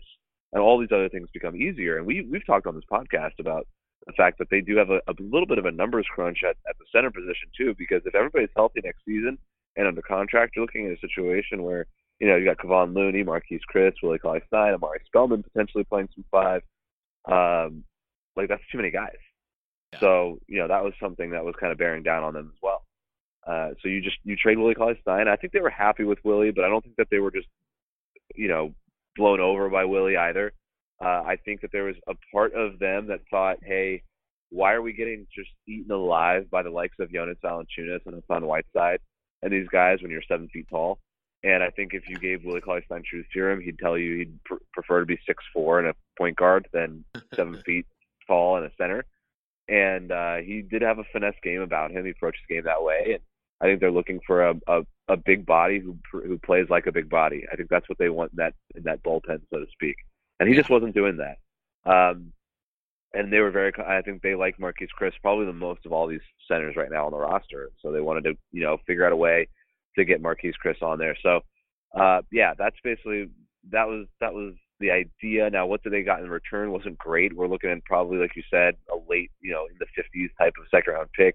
and 0.52 0.62
all 0.62 0.78
these 0.78 0.92
other 0.92 1.08
things 1.08 1.28
become 1.32 1.56
easier. 1.56 1.98
And 1.98 2.06
we 2.06 2.26
we've 2.30 2.46
talked 2.46 2.66
on 2.66 2.74
this 2.74 2.84
podcast 2.90 3.38
about 3.38 3.66
the 4.06 4.12
fact 4.12 4.38
that 4.38 4.48
they 4.50 4.60
do 4.60 4.76
have 4.76 4.90
a, 4.90 5.00
a 5.08 5.14
little 5.18 5.46
bit 5.46 5.58
of 5.58 5.64
a 5.64 5.70
numbers 5.70 6.06
crunch 6.14 6.38
at, 6.44 6.56
at 6.68 6.78
the 6.78 6.84
center 6.92 7.10
position 7.10 7.48
too, 7.56 7.74
because 7.78 8.02
if 8.04 8.14
everybody's 8.14 8.48
healthy 8.54 8.80
next 8.84 9.04
season 9.04 9.36
and 9.76 9.86
under 9.86 10.02
contract, 10.02 10.54
you're 10.54 10.64
looking 10.64 10.86
at 10.86 10.96
a 10.96 11.00
situation 11.00 11.62
where 11.62 11.86
you 12.20 12.28
know 12.28 12.36
you 12.36 12.44
got 12.44 12.58
Kevon 12.58 12.94
Looney, 12.94 13.24
Marquese 13.24 13.60
Chriss, 13.72 13.94
Willie 14.02 14.18
Cauley 14.18 14.40
Stein, 14.46 14.74
Omari 14.74 15.00
Spellman 15.06 15.42
potentially 15.42 15.84
playing 15.84 16.08
some 16.14 16.24
five. 16.30 16.62
Um, 17.26 17.84
like 18.36 18.48
that's 18.48 18.62
too 18.70 18.78
many 18.78 18.90
guys. 18.90 19.16
Yeah. 19.92 20.00
So 20.00 20.38
you 20.46 20.58
know 20.58 20.68
that 20.68 20.84
was 20.84 20.92
something 21.00 21.30
that 21.30 21.44
was 21.44 21.54
kind 21.60 21.72
of 21.72 21.78
bearing 21.78 22.02
down 22.02 22.22
on 22.22 22.34
them 22.34 22.52
as 22.54 22.58
well. 22.62 22.82
Uh, 23.46 23.70
so 23.82 23.88
you 23.88 24.00
just 24.00 24.16
you 24.24 24.36
trade 24.36 24.58
Willie 24.58 24.74
Cauley 24.74 24.98
Stein. 25.02 25.28
I 25.28 25.36
think 25.36 25.52
they 25.52 25.60
were 25.60 25.70
happy 25.70 26.04
with 26.04 26.18
Willie, 26.24 26.52
but 26.52 26.64
I 26.64 26.68
don't 26.68 26.82
think 26.82 26.96
that 26.96 27.08
they 27.10 27.18
were 27.18 27.30
just 27.30 27.48
you 28.34 28.48
know 28.48 28.74
blown 29.16 29.40
over 29.40 29.68
by 29.68 29.84
Willie 29.84 30.16
either. 30.16 30.52
Uh, 31.02 31.22
I 31.26 31.36
think 31.44 31.60
that 31.60 31.72
there 31.72 31.84
was 31.84 31.96
a 32.08 32.14
part 32.32 32.54
of 32.54 32.78
them 32.78 33.08
that 33.08 33.20
thought, 33.30 33.58
hey, 33.62 34.02
why 34.50 34.72
are 34.72 34.82
we 34.82 34.92
getting 34.92 35.26
just 35.34 35.50
eaten 35.66 35.90
alive 35.90 36.50
by 36.50 36.62
the 36.62 36.70
likes 36.70 36.96
of 37.00 37.12
Jonas 37.12 37.36
Valanciunas 37.44 38.00
and 38.06 38.14
Hassan 38.14 38.46
Whiteside 38.46 39.00
and 39.42 39.52
these 39.52 39.68
guys 39.68 40.00
when 40.00 40.10
you're 40.10 40.22
seven 40.26 40.48
feet 40.48 40.66
tall? 40.70 40.98
And 41.42 41.62
I 41.62 41.70
think 41.70 41.92
if 41.92 42.08
you 42.08 42.16
gave 42.16 42.44
Willie 42.44 42.60
Cauley 42.60 42.82
Stein 42.86 43.02
truth 43.08 43.26
serum, 43.32 43.60
he'd 43.60 43.78
tell 43.78 43.98
you 43.98 44.18
he'd 44.18 44.44
pr- 44.44 44.54
prefer 44.72 45.00
to 45.00 45.06
be 45.06 45.18
six 45.26 45.44
four 45.52 45.78
and 45.78 45.88
a 45.88 45.94
point 46.16 46.36
guard 46.36 46.66
than 46.72 47.04
seven 47.34 47.60
feet 47.66 47.86
tall 48.26 48.56
and 48.56 48.66
a 48.66 48.70
center. 48.78 49.04
And 49.68 50.10
uh, 50.10 50.36
he 50.36 50.62
did 50.62 50.82
have 50.82 50.98
a 50.98 51.04
finesse 51.12 51.34
game 51.42 51.60
about 51.60 51.90
him. 51.90 52.04
He 52.04 52.12
approached 52.12 52.40
the 52.48 52.54
game 52.54 52.64
that 52.64 52.82
way, 52.82 53.12
and 53.14 53.22
I 53.60 53.66
think 53.66 53.80
they're 53.80 53.90
looking 53.90 54.20
for 54.26 54.48
a, 54.48 54.54
a 54.66 54.82
a 55.08 55.16
big 55.16 55.46
body 55.46 55.78
who 55.78 55.96
who 56.12 56.38
plays 56.38 56.66
like 56.68 56.86
a 56.86 56.92
big 56.92 57.08
body. 57.08 57.44
I 57.50 57.56
think 57.56 57.68
that's 57.68 57.88
what 57.88 57.98
they 57.98 58.08
want 58.08 58.32
in 58.32 58.36
that 58.36 58.54
in 58.74 58.82
that 58.84 59.02
bullpen, 59.02 59.40
so 59.50 59.58
to 59.58 59.66
speak. 59.72 59.96
And 60.40 60.48
he 60.48 60.54
just 60.54 60.70
wasn't 60.70 60.94
doing 60.94 61.18
that. 61.18 61.38
Um, 61.90 62.32
and 63.14 63.32
they 63.32 63.40
were 63.40 63.50
very. 63.50 63.72
I 63.86 64.02
think 64.02 64.22
they 64.22 64.34
like 64.34 64.58
Marquese 64.58 64.88
Chriss 65.00 65.12
probably 65.22 65.46
the 65.46 65.52
most 65.52 65.86
of 65.86 65.92
all 65.92 66.06
these 66.06 66.20
centers 66.48 66.76
right 66.76 66.90
now 66.90 67.06
on 67.06 67.12
the 67.12 67.18
roster. 67.18 67.70
So 67.80 67.92
they 67.92 68.00
wanted 68.00 68.24
to 68.24 68.34
you 68.52 68.62
know 68.62 68.78
figure 68.86 69.06
out 69.06 69.12
a 69.12 69.16
way 69.16 69.48
to 69.96 70.04
get 70.04 70.22
Marquese 70.22 70.54
Chriss 70.62 70.82
on 70.82 70.98
there. 70.98 71.16
So 71.22 71.40
uh, 71.98 72.22
yeah, 72.30 72.52
that's 72.58 72.76
basically 72.84 73.30
that 73.70 73.86
was 73.86 74.06
that 74.20 74.34
was 74.34 74.54
the 74.80 74.90
idea. 74.90 75.48
Now, 75.50 75.66
what 75.66 75.82
did 75.82 75.92
they 75.92 76.02
got 76.02 76.20
in 76.20 76.28
return 76.28 76.70
wasn't 76.70 76.98
great. 76.98 77.34
We're 77.34 77.48
looking 77.48 77.70
at 77.70 77.84
probably, 77.84 78.18
like 78.18 78.36
you 78.36 78.42
said, 78.50 78.74
a 78.92 78.96
late, 79.08 79.30
you 79.40 79.52
know, 79.52 79.66
in 79.66 79.78
the 79.78 79.86
50s 79.86 80.28
type 80.38 80.52
of 80.60 80.66
second 80.70 80.94
round 80.94 81.08
pick. 81.16 81.34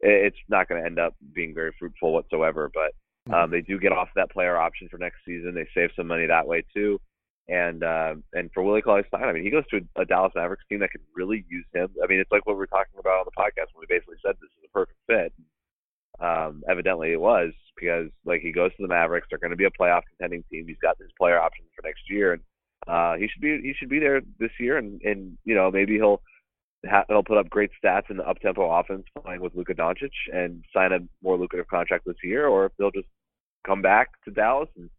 It's 0.00 0.36
not 0.48 0.68
going 0.68 0.80
to 0.80 0.86
end 0.86 0.98
up 0.98 1.14
being 1.34 1.54
very 1.54 1.72
fruitful 1.78 2.12
whatsoever. 2.12 2.70
But 2.72 3.34
um, 3.34 3.42
mm-hmm. 3.42 3.52
they 3.52 3.60
do 3.60 3.78
get 3.78 3.92
off 3.92 4.08
that 4.16 4.30
player 4.30 4.56
option 4.56 4.88
for 4.88 4.98
next 4.98 5.18
season. 5.26 5.54
They 5.54 5.68
save 5.74 5.90
some 5.96 6.06
money 6.06 6.26
that 6.26 6.46
way 6.46 6.64
too. 6.74 7.00
And 7.48 7.82
uh, 7.82 8.16
and 8.34 8.50
for 8.52 8.62
Willie 8.62 8.82
Cauley 8.82 9.04
Stein, 9.08 9.24
I 9.24 9.32
mean, 9.32 9.42
he 9.42 9.50
goes 9.50 9.66
to 9.70 9.78
a, 9.78 10.02
a 10.02 10.04
Dallas 10.04 10.32
Mavericks 10.36 10.64
team 10.68 10.80
that 10.80 10.90
could 10.90 11.00
really 11.14 11.46
use 11.48 11.64
him. 11.72 11.88
I 12.02 12.06
mean, 12.06 12.20
it's 12.20 12.30
like 12.30 12.44
what 12.44 12.58
we 12.58 12.64
are 12.64 12.66
talking 12.66 12.98
about 12.98 13.20
on 13.20 13.24
the 13.24 13.40
podcast 13.40 13.72
when 13.72 13.80
we 13.80 13.86
basically 13.88 14.16
said 14.22 14.36
this 14.40 14.50
is 14.58 14.68
a 14.68 14.72
perfect 14.72 14.98
fit. 15.06 15.32
Um, 16.20 16.62
evidently, 16.68 17.12
it 17.12 17.20
was 17.20 17.52
because 17.74 18.10
like 18.26 18.42
he 18.42 18.52
goes 18.52 18.70
to 18.72 18.82
the 18.82 18.88
Mavericks, 18.88 19.28
they're 19.30 19.38
going 19.38 19.50
to 19.50 19.56
be 19.56 19.64
a 19.64 19.70
playoff 19.70 20.02
contending 20.10 20.44
team. 20.50 20.66
He's 20.66 20.76
got 20.82 20.98
his 20.98 21.10
player 21.18 21.40
options 21.40 21.68
for 21.74 21.86
next 21.86 22.02
year, 22.10 22.34
and 22.34 22.42
uh, 22.86 23.16
he 23.16 23.28
should 23.28 23.40
be 23.40 23.60
he 23.62 23.72
should 23.78 23.88
be 23.88 23.98
there 23.98 24.20
this 24.38 24.52
year. 24.60 24.76
And 24.76 25.00
and 25.02 25.38
you 25.44 25.54
know 25.54 25.70
maybe 25.70 25.94
he'll 25.94 26.20
he'll 27.08 27.24
put 27.24 27.38
up 27.38 27.50
great 27.50 27.70
stats 27.82 28.10
in 28.10 28.16
the 28.16 28.28
up 28.28 28.40
tempo 28.40 28.70
offense 28.70 29.04
playing 29.24 29.40
with 29.40 29.54
Luka 29.54 29.74
Doncic 29.74 30.10
and 30.32 30.64
sign 30.72 30.92
a 30.92 30.98
more 31.22 31.36
lucrative 31.36 31.68
contract 31.68 32.04
this 32.06 32.16
year, 32.22 32.46
or 32.46 32.66
if 32.66 32.72
they'll 32.78 32.90
just 32.90 33.08
come 33.66 33.82
back 33.82 34.10
to 34.24 34.30
Dallas 34.30 34.68
and 34.76 34.90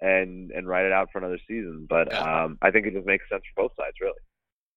and 0.00 0.50
and 0.50 0.66
ride 0.66 0.86
it 0.86 0.92
out 0.92 1.08
for 1.12 1.18
another 1.18 1.38
season. 1.46 1.86
But 1.88 2.12
um, 2.14 2.58
I 2.62 2.70
think 2.70 2.86
it 2.86 2.94
just 2.94 3.06
makes 3.06 3.28
sense 3.30 3.42
for 3.54 3.64
both 3.64 3.72
sides, 3.76 3.96
really. 4.00 4.18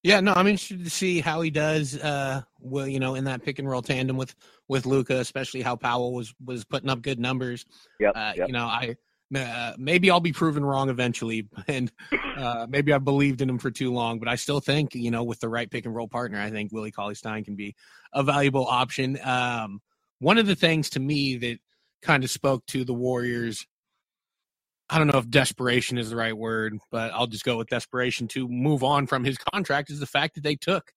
Yeah, 0.03 0.19
no, 0.19 0.33
I'm 0.33 0.47
interested 0.47 0.83
to 0.83 0.89
see 0.89 1.21
how 1.21 1.39
he 1.41 1.49
does. 1.49 1.97
Uh, 1.97 2.41
well, 2.59 2.87
you 2.87 2.99
know, 2.99 3.15
in 3.15 3.23
that 3.23 3.41
pick 3.41 3.57
and 3.59 3.69
roll 3.69 3.81
tandem 3.81 4.17
with 4.17 4.35
with 4.67 4.85
Luka, 4.85 5.17
especially 5.19 5.61
how 5.61 5.75
Powell 5.75 6.13
was 6.13 6.33
was 6.43 6.65
putting 6.65 6.89
up 6.89 7.01
good 7.01 7.19
numbers. 7.19 7.65
Yeah, 7.99 8.09
uh, 8.09 8.33
yep. 8.35 8.47
you 8.47 8.53
know, 8.53 8.65
I 8.65 8.97
uh, 9.35 9.73
maybe 9.77 10.09
I'll 10.09 10.19
be 10.19 10.33
proven 10.33 10.65
wrong 10.65 10.89
eventually, 10.89 11.47
and 11.67 11.91
uh, 12.37 12.67
maybe 12.69 12.93
I 12.93 12.97
believed 12.97 13.41
in 13.41 13.49
him 13.49 13.59
for 13.59 13.71
too 13.71 13.93
long. 13.93 14.19
But 14.19 14.27
I 14.27 14.35
still 14.35 14.59
think, 14.59 14.95
you 14.95 15.11
know, 15.11 15.23
with 15.23 15.39
the 15.39 15.49
right 15.49 15.69
pick 15.69 15.85
and 15.85 15.95
roll 15.95 16.07
partner, 16.07 16.39
I 16.39 16.49
think 16.49 16.71
Willie 16.71 16.91
Cauley 16.91 17.15
Stein 17.15 17.43
can 17.43 17.55
be 17.55 17.75
a 18.13 18.23
valuable 18.23 18.65
option. 18.65 19.17
Um, 19.23 19.81
one 20.19 20.37
of 20.37 20.47
the 20.47 20.55
things 20.55 20.91
to 20.91 20.99
me 20.99 21.37
that 21.37 21.59
kind 22.01 22.23
of 22.23 22.31
spoke 22.31 22.65
to 22.67 22.83
the 22.83 22.93
Warriors. 22.93 23.65
I 24.89 24.97
don't 24.97 25.07
know 25.07 25.19
if 25.19 25.29
desperation 25.29 25.97
is 25.97 26.09
the 26.09 26.15
right 26.15 26.37
word, 26.37 26.77
but 26.91 27.11
I'll 27.13 27.27
just 27.27 27.45
go 27.45 27.57
with 27.57 27.69
desperation 27.69 28.27
to 28.29 28.47
move 28.47 28.83
on 28.83 29.07
from 29.07 29.23
his 29.23 29.37
contract 29.37 29.89
is 29.89 29.99
the 29.99 30.05
fact 30.05 30.35
that 30.35 30.43
they 30.43 30.55
took 30.55 30.91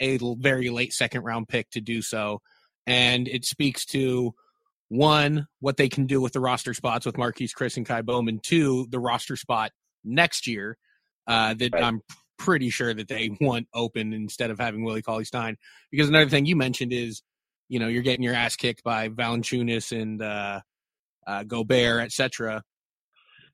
a 0.00 0.18
very 0.36 0.70
late 0.70 0.92
second 0.92 1.22
round 1.22 1.48
pick 1.48 1.70
to 1.70 1.80
do 1.80 2.02
so. 2.02 2.40
And 2.86 3.28
it 3.28 3.44
speaks 3.44 3.84
to 3.86 4.34
one, 4.88 5.46
what 5.60 5.76
they 5.76 5.88
can 5.88 6.06
do 6.06 6.20
with 6.20 6.32
the 6.32 6.40
roster 6.40 6.74
spots 6.74 7.04
with 7.04 7.16
Marquese 7.16 7.54
Chriss 7.54 7.76
and 7.76 7.86
Ky 7.86 8.02
Bowman. 8.02 8.40
Two, 8.42 8.86
the 8.90 8.98
roster 8.98 9.36
spot 9.36 9.72
next 10.04 10.46
year 10.46 10.78
uh, 11.26 11.54
that 11.54 11.74
right. 11.74 11.82
I'm 11.82 12.00
pretty 12.38 12.70
sure 12.70 12.94
that 12.94 13.08
they 13.08 13.36
want 13.40 13.68
open 13.74 14.12
instead 14.12 14.50
of 14.50 14.58
having 14.58 14.82
Willie 14.84 15.02
Cauley 15.02 15.24
Stein. 15.24 15.56
Because 15.90 16.08
another 16.08 16.30
thing 16.30 16.46
you 16.46 16.56
mentioned 16.56 16.92
is 16.92 17.22
you 17.68 17.78
know 17.78 17.88
you're 17.88 18.02
getting 18.02 18.24
your 18.24 18.34
ass 18.34 18.56
kicked 18.56 18.82
by 18.82 19.08
Valanciunas 19.10 19.98
and 19.98 20.22
uh, 20.22 20.60
uh, 21.26 21.44
Gobert, 21.44 22.02
etc. 22.02 22.62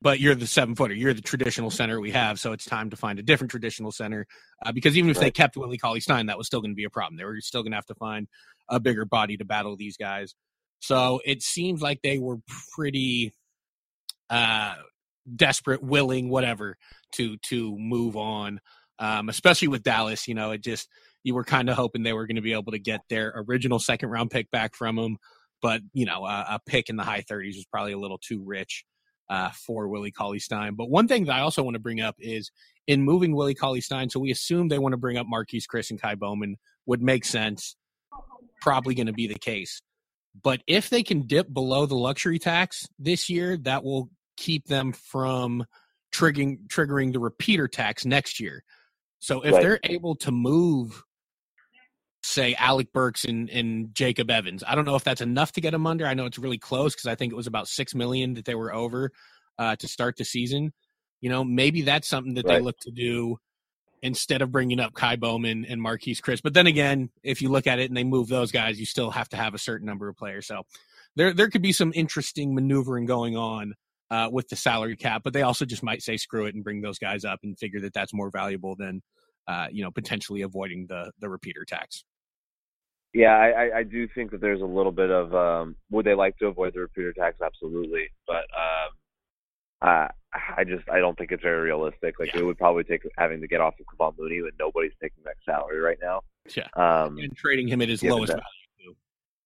But 0.01 0.19
you're 0.19 0.35
the 0.35 0.47
seven 0.47 0.75
footer. 0.75 0.93
You're 0.93 1.13
the 1.13 1.21
traditional 1.21 1.71
center 1.71 1.99
we 1.99 2.11
have, 2.11 2.39
so 2.39 2.51
it's 2.51 2.65
time 2.65 2.89
to 2.91 2.95
find 2.95 3.17
a 3.17 3.23
different 3.23 3.51
traditional 3.51 3.91
center. 3.91 4.27
Uh, 4.63 4.71
because 4.71 4.97
even 4.97 5.09
if 5.09 5.17
right. 5.17 5.23
they 5.23 5.31
kept 5.31 5.57
Willie 5.57 5.77
Cauley 5.77 5.99
Stein, 5.99 6.27
that 6.27 6.37
was 6.37 6.47
still 6.47 6.61
going 6.61 6.71
to 6.71 6.75
be 6.75 6.83
a 6.83 6.89
problem. 6.89 7.17
They 7.17 7.25
were 7.25 7.39
still 7.41 7.63
going 7.63 7.71
to 7.71 7.77
have 7.77 7.85
to 7.87 7.95
find 7.95 8.27
a 8.69 8.79
bigger 8.79 9.05
body 9.05 9.37
to 9.37 9.45
battle 9.45 9.75
these 9.75 9.97
guys. 9.97 10.35
So 10.79 11.21
it 11.25 11.41
seems 11.43 11.81
like 11.81 12.01
they 12.03 12.19
were 12.19 12.37
pretty 12.75 13.33
uh, 14.29 14.75
desperate, 15.35 15.83
willing, 15.83 16.29
whatever, 16.29 16.77
to 17.13 17.37
to 17.49 17.77
move 17.77 18.17
on. 18.17 18.59
Um, 18.99 19.29
especially 19.29 19.67
with 19.69 19.83
Dallas, 19.83 20.27
you 20.27 20.35
know, 20.35 20.51
it 20.51 20.63
just 20.63 20.87
you 21.23 21.35
were 21.35 21.43
kind 21.45 21.69
of 21.69 21.75
hoping 21.77 22.03
they 22.03 22.13
were 22.13 22.27
going 22.27 22.37
to 22.37 22.41
be 22.41 22.53
able 22.53 22.71
to 22.73 22.79
get 22.79 23.01
their 23.09 23.33
original 23.47 23.79
second 23.79 24.09
round 24.09 24.31
pick 24.31 24.51
back 24.51 24.75
from 24.75 24.95
them. 24.97 25.17
But, 25.61 25.81
you 25.93 26.05
know, 26.05 26.25
a, 26.25 26.45
a 26.51 26.59
pick 26.67 26.89
in 26.89 26.95
the 26.97 27.03
high 27.03 27.23
30s 27.29 27.55
was 27.55 27.65
probably 27.71 27.93
a 27.93 27.97
little 27.99 28.19
too 28.19 28.43
rich. 28.45 28.85
uh, 29.29 29.49
for 29.51 29.87
Willie 29.87 30.11
Cauley 30.11 30.39
Stein. 30.39 30.75
But 30.75 30.89
one 30.89 31.07
thing 31.07 31.25
that 31.25 31.35
I 31.35 31.41
also 31.41 31.63
want 31.63 31.75
to 31.75 31.79
bring 31.79 32.01
up 32.01 32.15
is 32.19 32.51
in 32.87 33.01
moving 33.03 33.35
Willie 33.35 33.55
Cauley 33.55 33.81
Stein, 33.81 34.09
so 34.09 34.19
we 34.19 34.31
assume 34.31 34.67
they 34.67 34.79
want 34.79 34.93
to 34.93 34.97
bring 34.97 35.17
up 35.17 35.27
Marquese 35.31 35.65
Chriss 35.73 35.89
and 35.91 36.01
Ky 36.01 36.15
Bowman 36.15 36.57
would 36.85 37.01
make 37.01 37.25
sense. 37.25 37.75
Probably 38.61 38.95
going 38.95 39.07
to 39.07 39.13
be 39.13 39.27
the 39.27 39.39
case. 39.39 39.81
But 40.43 40.61
if 40.67 40.89
they 40.89 41.03
can 41.03 41.27
dip 41.27 41.51
below 41.51 41.85
the 41.85 41.95
luxury 41.95 42.39
tax 42.39 42.87
this 42.99 43.29
year, 43.29 43.57
that 43.57 43.83
will 43.83 44.09
keep 44.37 44.67
them 44.67 44.91
from 44.91 45.65
triggering 46.13 46.67
triggering 46.67 47.13
the 47.13 47.19
repeater 47.19 47.67
tax 47.67 48.05
next 48.05 48.39
year. 48.39 48.63
So 49.19 49.41
if 49.41 49.53
right. 49.53 49.61
they're 49.61 49.79
able 49.83 50.15
to 50.17 50.31
move, 50.31 51.03
say 52.23 52.53
Alec 52.55 52.91
Burks 52.93 53.23
and, 53.23 53.49
and 53.49 53.93
Jacob 53.93 54.29
Evans, 54.29 54.63
I 54.65 54.75
don't 54.75 54.85
know 54.85 54.95
if 54.95 55.03
that's 55.03 55.21
enough 55.21 55.53
to 55.53 55.61
get 55.61 55.71
them 55.71 55.87
under. 55.87 56.05
I 56.05 56.13
know 56.13 56.25
it's 56.25 56.39
really 56.39 56.57
close 56.57 56.93
because 56.93 57.07
I 57.07 57.15
think 57.15 57.31
it 57.31 57.35
was 57.35 57.47
about 57.47 57.67
six 57.67 57.95
million 57.95 58.35
that 58.35 58.45
they 58.45 58.55
were 58.55 58.73
over 58.73 59.11
uh, 59.57 59.75
to 59.77 59.87
start 59.87 60.17
the 60.17 60.25
season. 60.25 60.73
You 61.21 61.29
know, 61.29 61.43
maybe 61.43 61.81
that's 61.81 62.07
something 62.07 62.35
that 62.35 62.45
right. 62.45 62.57
they 62.57 62.61
look 62.61 62.77
to 62.81 62.91
do 62.91 63.37
instead 64.01 64.41
of 64.41 64.51
bringing 64.51 64.79
up 64.79 64.93
Ky 64.95 65.15
Bowman 65.15 65.65
and 65.65 65.81
Marquese 65.81 66.21
Chriss. 66.21 66.41
But 66.43 66.53
then 66.53 66.67
again, 66.67 67.09
if 67.23 67.41
you 67.41 67.49
look 67.49 67.67
at 67.67 67.79
it 67.79 67.89
and 67.89 67.97
they 67.97 68.03
move 68.03 68.27
those 68.27 68.51
guys, 68.51 68.79
you 68.79 68.85
still 68.85 69.11
have 69.11 69.29
to 69.29 69.37
have 69.37 69.53
a 69.53 69.57
certain 69.59 69.87
number 69.87 70.07
of 70.07 70.15
players. 70.15 70.47
So 70.47 70.63
there 71.15 71.33
there 71.33 71.49
could 71.49 71.61
be 71.61 71.71
some 71.71 71.91
interesting 71.95 72.53
maneuvering 72.53 73.05
going 73.05 73.35
on 73.35 73.73
uh, 74.11 74.29
with 74.31 74.47
the 74.49 74.55
salary 74.55 74.95
cap, 74.95 75.21
but 75.23 75.33
they 75.33 75.41
also 75.41 75.65
just 75.65 75.83
might 75.83 76.01
say 76.01 76.17
screw 76.17 76.45
it 76.45 76.55
and 76.55 76.63
bring 76.63 76.81
those 76.81 76.99
guys 76.99 77.25
up 77.25 77.39
and 77.43 77.57
figure 77.57 77.81
that 77.81 77.93
that's 77.93 78.13
more 78.13 78.29
valuable 78.29 78.75
than 78.75 79.01
uh, 79.47 79.67
you 79.71 79.83
know 79.83 79.91
potentially 79.91 80.41
avoiding 80.41 80.85
the 80.87 81.11
the 81.19 81.29
repeater 81.29 81.65
tax. 81.65 82.03
Yeah, 83.13 83.33
I, 83.33 83.77
I 83.77 83.83
do 83.83 84.09
think 84.13 84.31
that 84.31 84.41
there's 84.41 84.59
a 84.59 84.65
little 84.65 84.91
bit 84.91 85.09
of 85.09 85.33
um, 85.33 85.77
would 85.89 86.05
they 86.05 86.15
like 86.15 86.37
to 86.39 86.47
avoid 86.47 86.73
the 86.73 86.81
repeater 86.81 87.13
tax? 87.13 87.37
Absolutely, 87.41 88.09
but 88.27 88.43
um, 88.53 88.91
uh, 89.81 90.07
I 90.57 90.63
just 90.63 90.87
I 90.89 90.99
don't 90.99 91.17
think 91.17 91.31
it's 91.31 91.43
very 91.43 91.61
realistic. 91.61 92.19
Like 92.19 92.33
yeah. 92.33 92.41
it 92.41 92.45
would 92.45 92.57
probably 92.57 92.83
take 92.83 93.01
having 93.17 93.41
to 93.41 93.47
get 93.47 93.61
off 93.61 93.75
of 93.79 93.85
Kevon 93.85 94.17
Looney 94.17 94.41
when 94.41 94.51
nobody's 94.59 94.93
taking 95.01 95.23
that 95.23 95.35
salary 95.45 95.79
right 95.79 95.97
now. 96.01 96.21
Yeah, 96.55 96.67
um, 96.75 97.17
and 97.17 97.35
trading 97.35 97.67
him 97.67 97.81
at 97.81 97.89
his 97.89 98.03
lowest 98.03 98.33
that, 98.33 98.41
value. 98.79 98.95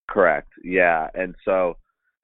Correct. 0.08 0.50
Yeah, 0.64 1.08
and 1.14 1.34
so 1.44 1.76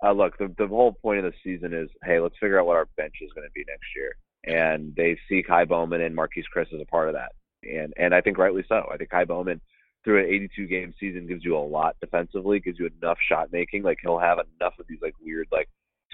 uh, 0.05 0.13
look, 0.13 0.37
the 0.39 0.53
the 0.59 0.67
whole 0.67 0.93
point 0.93 1.25
of 1.25 1.33
the 1.33 1.39
season 1.45 1.73
is 1.73 1.89
hey, 2.05 2.21
let's 2.21 2.37
figure 2.41 2.61
out 2.61 2.67
what 2.67 2.77
our 2.77 2.89
bench 2.97 3.15
is 3.21 3.33
going 3.35 3.47
to 3.47 3.53
be 3.53 3.65
next 3.69 3.87
year, 3.95 4.17
and 4.45 4.95
they 4.97 5.19
see 5.29 5.43
Ky 5.43 5.65
Bowman 5.65 6.01
and 6.01 6.17
Marquese 6.17 6.45
Chriss 6.55 6.75
as 6.75 6.81
a 6.81 6.87
part 6.87 7.09
of 7.09 7.15
that, 7.15 7.33
and 7.63 7.93
and 7.97 8.15
I 8.15 8.21
think 8.21 8.39
rightly 8.39 8.65
so. 8.69 8.89
I 8.93 8.97
think 8.97 9.11
Ky 9.11 9.25
Bowman 9.25 9.61
through 10.05 10.21
an 10.21 10.33
82 10.33 10.67
game 10.69 10.95
season 11.01 11.27
gives 11.27 11.45
you 11.45 11.57
a 11.57 11.59
lot 11.59 11.97
defensively, 12.01 12.61
gives 12.61 12.79
you 12.79 12.89
enough 13.03 13.19
shot 13.29 13.51
making. 13.53 13.83
Like 13.83 13.99
he'll 14.01 14.19
have 14.19 14.39
enough 14.39 14.75
of 14.79 14.87
these 14.89 15.01
like 15.03 15.15
weird 15.21 15.49
like 15.51 15.69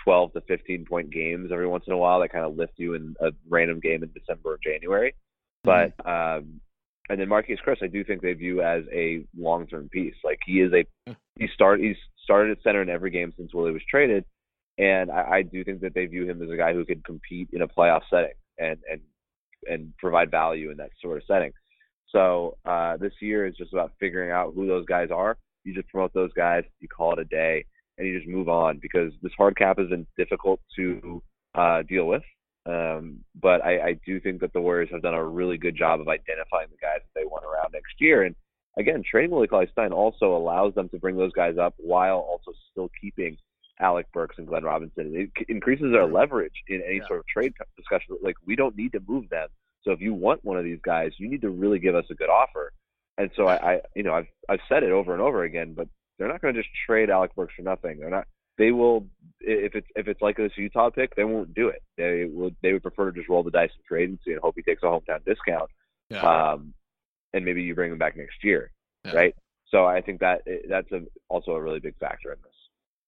12 0.04 0.32
to 0.34 0.40
15 0.42 0.84
point 0.84 1.10
games 1.10 1.50
every 1.52 1.66
once 1.66 1.84
in 1.86 1.92
a 1.92 1.98
while 1.98 2.20
that 2.20 2.32
kind 2.32 2.44
of 2.44 2.56
lift 2.56 2.72
you 2.76 2.94
in 2.94 3.14
a 3.20 3.30
random 3.48 3.80
game 3.80 4.02
in 4.02 4.10
December 4.12 4.54
or 4.54 4.58
January. 4.62 5.14
But 5.64 5.96
mm-hmm. 5.98 6.38
um 6.38 6.60
and 7.08 7.20
then 7.20 7.28
Marquese 7.28 7.58
Chriss, 7.66 7.82
I 7.82 7.88
do 7.88 8.04
think 8.04 8.22
they 8.22 8.32
view 8.32 8.62
as 8.62 8.84
a 8.92 9.24
long 9.36 9.66
term 9.66 9.88
piece. 9.88 10.14
Like 10.24 10.38
he 10.46 10.60
is 10.60 10.72
a 10.72 11.14
he 11.38 11.48
start 11.52 11.80
he's 11.80 11.96
started 12.24 12.56
at 12.56 12.62
center 12.62 12.82
in 12.82 12.88
every 12.88 13.10
game 13.10 13.32
since 13.36 13.52
Willie 13.52 13.72
was 13.72 13.82
traded, 13.90 14.24
and 14.78 15.10
I, 15.10 15.30
I 15.30 15.42
do 15.42 15.64
think 15.64 15.80
that 15.80 15.94
they 15.94 16.06
view 16.06 16.28
him 16.28 16.42
as 16.42 16.50
a 16.50 16.56
guy 16.56 16.72
who 16.72 16.84
could 16.84 17.04
compete 17.04 17.48
in 17.52 17.62
a 17.62 17.68
playoff 17.68 18.02
setting 18.08 18.34
and 18.58 18.78
and 18.90 19.00
and 19.68 19.92
provide 19.98 20.30
value 20.30 20.70
in 20.70 20.76
that 20.78 20.90
sort 21.00 21.18
of 21.18 21.24
setting. 21.26 21.52
So 22.10 22.56
uh, 22.64 22.96
this 22.98 23.12
year 23.20 23.46
is 23.46 23.56
just 23.56 23.72
about 23.72 23.92
figuring 23.98 24.30
out 24.30 24.52
who 24.54 24.66
those 24.66 24.86
guys 24.86 25.08
are. 25.10 25.38
You 25.64 25.74
just 25.74 25.88
promote 25.88 26.12
those 26.12 26.32
guys, 26.34 26.64
you 26.80 26.88
call 26.88 27.12
it 27.12 27.18
a 27.18 27.24
day, 27.24 27.64
and 27.98 28.06
you 28.06 28.18
just 28.18 28.28
move 28.28 28.48
on 28.48 28.78
because 28.80 29.12
this 29.22 29.32
hard 29.36 29.56
cap 29.56 29.78
has 29.78 29.88
been 29.88 30.06
difficult 30.16 30.60
to 30.76 31.22
uh, 31.54 31.82
deal 31.82 32.06
with. 32.06 32.22
Um, 32.64 33.20
but 33.40 33.64
I, 33.64 33.88
I 33.88 34.00
do 34.06 34.20
think 34.20 34.40
that 34.40 34.52
the 34.52 34.60
Warriors 34.60 34.88
have 34.92 35.02
done 35.02 35.14
a 35.14 35.24
really 35.24 35.58
good 35.58 35.76
job 35.76 36.00
of 36.00 36.08
identifying 36.08 36.68
the 36.70 36.76
guys 36.80 37.00
that 37.00 37.20
they 37.20 37.24
want 37.24 37.44
around 37.44 37.72
next 37.72 37.94
year. 37.98 38.22
And 38.22 38.36
again, 38.78 39.02
trading 39.08 39.30
Willie 39.30 39.48
Cauley 39.48 39.68
Stein 39.72 39.92
also 39.92 40.36
allows 40.36 40.74
them 40.74 40.88
to 40.90 40.98
bring 40.98 41.16
those 41.16 41.32
guys 41.32 41.58
up 41.58 41.74
while 41.76 42.18
also 42.18 42.52
still 42.70 42.90
keeping 43.00 43.36
Alec 43.80 44.06
Burks 44.12 44.36
and 44.38 44.46
Glenn 44.46 44.62
Robinson. 44.62 45.12
It 45.36 45.46
increases 45.48 45.92
their 45.92 46.06
leverage 46.06 46.54
in 46.68 46.82
any 46.86 46.98
yeah. 46.98 47.06
sort 47.08 47.20
of 47.20 47.26
trade 47.26 47.52
discussion. 47.76 48.16
Like 48.22 48.36
we 48.46 48.54
don't 48.54 48.76
need 48.76 48.92
to 48.92 49.00
move 49.06 49.28
them. 49.28 49.48
So 49.82 49.90
if 49.90 50.00
you 50.00 50.14
want 50.14 50.44
one 50.44 50.56
of 50.56 50.64
these 50.64 50.78
guys, 50.82 51.12
you 51.18 51.28
need 51.28 51.42
to 51.42 51.50
really 51.50 51.80
give 51.80 51.96
us 51.96 52.04
a 52.10 52.14
good 52.14 52.30
offer. 52.30 52.72
And 53.18 53.30
so 53.36 53.48
I, 53.48 53.72
I 53.72 53.80
you 53.96 54.04
know, 54.04 54.14
I've 54.14 54.28
I've 54.48 54.60
said 54.68 54.84
it 54.84 54.92
over 54.92 55.12
and 55.12 55.20
over 55.20 55.42
again, 55.42 55.74
but 55.74 55.88
they're 56.22 56.30
not 56.30 56.40
going 56.40 56.54
to 56.54 56.62
just 56.62 56.72
trade 56.86 57.10
Alec 57.10 57.34
Burks 57.34 57.54
for 57.56 57.62
nothing. 57.62 57.98
They're 57.98 58.08
not. 58.08 58.28
They 58.56 58.70
will 58.70 59.08
if 59.40 59.74
it's 59.74 59.88
if 59.96 60.06
it's 60.06 60.22
like 60.22 60.36
this 60.36 60.52
Utah 60.56 60.90
pick, 60.90 61.16
they 61.16 61.24
won't 61.24 61.52
do 61.52 61.66
it. 61.66 61.82
They 61.96 62.26
would 62.30 62.54
they 62.62 62.72
would 62.72 62.82
prefer 62.82 63.10
to 63.10 63.18
just 63.18 63.28
roll 63.28 63.42
the 63.42 63.50
dice 63.50 63.70
and 63.74 63.84
trade 63.84 64.08
and 64.08 64.18
see 64.24 64.30
and 64.30 64.40
hope 64.40 64.54
he 64.54 64.62
takes 64.62 64.84
a 64.84 64.86
hometown 64.86 65.24
discount. 65.24 65.68
Yeah. 66.10 66.20
Um, 66.22 66.74
and 67.32 67.44
maybe 67.44 67.62
you 67.62 67.74
bring 67.74 67.90
him 67.90 67.98
back 67.98 68.16
next 68.16 68.44
year, 68.44 68.70
yeah. 69.04 69.14
right? 69.14 69.34
So 69.68 69.84
I 69.84 70.00
think 70.00 70.20
that 70.20 70.42
that's 70.68 70.92
a, 70.92 71.00
also 71.28 71.52
a 71.52 71.60
really 71.60 71.80
big 71.80 71.96
factor 71.98 72.30
in 72.30 72.38
this. 72.44 72.52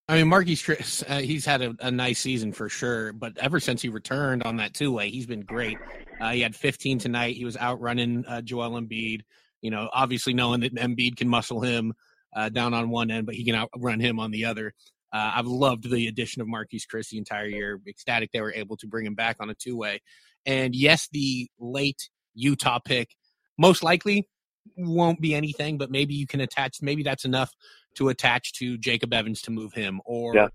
I 0.08 0.16
mean, 0.16 0.26
Marquese 0.26 0.64
Chriss, 0.64 1.08
uh, 1.08 1.20
he's 1.20 1.44
had 1.44 1.62
a, 1.62 1.76
a, 1.78 1.90
nice 1.90 2.18
season 2.18 2.52
for 2.52 2.68
sure, 2.68 3.12
but 3.12 3.38
ever 3.38 3.60
since 3.60 3.80
he 3.80 3.90
returned 3.90 4.42
on 4.42 4.56
that 4.56 4.74
two 4.74 4.92
way, 4.92 5.08
he's 5.10 5.26
been 5.26 5.42
great. 5.42 5.78
Uh, 6.20 6.32
he 6.32 6.40
had 6.40 6.56
15 6.56 6.98
tonight. 6.98 7.36
He 7.36 7.44
was 7.44 7.56
out 7.56 7.80
running 7.80 8.26
uh, 8.26 8.42
Joel 8.42 8.80
Embiid. 8.80 9.22
You 9.62 9.70
know, 9.70 9.88
obviously 9.92 10.34
knowing 10.34 10.60
that 10.60 10.74
Embiid 10.74 11.16
can 11.16 11.28
muscle 11.28 11.60
him 11.60 11.94
uh, 12.34 12.48
down 12.48 12.74
on 12.74 12.90
one 12.90 13.10
end, 13.10 13.26
but 13.26 13.34
he 13.34 13.44
can 13.44 13.54
outrun 13.54 14.00
him 14.00 14.18
on 14.18 14.30
the 14.30 14.44
other. 14.44 14.74
Uh, 15.12 15.32
I've 15.36 15.46
loved 15.46 15.88
the 15.90 16.08
addition 16.08 16.42
of 16.42 16.48
Marquese 16.48 16.86
Chriss 16.92 17.10
the 17.10 17.18
entire 17.18 17.46
year. 17.46 17.80
Ecstatic 17.86 18.30
they 18.32 18.40
were 18.40 18.52
able 18.52 18.76
to 18.78 18.86
bring 18.86 19.06
him 19.06 19.14
back 19.14 19.36
on 19.40 19.48
a 19.48 19.54
two 19.54 19.76
way. 19.76 20.00
And 20.44 20.74
yes, 20.74 21.08
the 21.12 21.48
late 21.58 22.10
Utah 22.34 22.80
pick 22.80 23.10
most 23.56 23.82
likely 23.82 24.28
won't 24.76 25.20
be 25.20 25.34
anything, 25.34 25.78
but 25.78 25.90
maybe 25.90 26.14
you 26.14 26.26
can 26.26 26.40
attach, 26.40 26.78
maybe 26.82 27.02
that's 27.02 27.24
enough 27.24 27.52
to 27.96 28.08
attach 28.08 28.52
to 28.54 28.76
Jacob 28.78 29.12
Evans 29.12 29.40
to 29.42 29.50
move 29.50 29.72
him. 29.72 30.00
Or 30.04 30.34
yeah. 30.34 30.48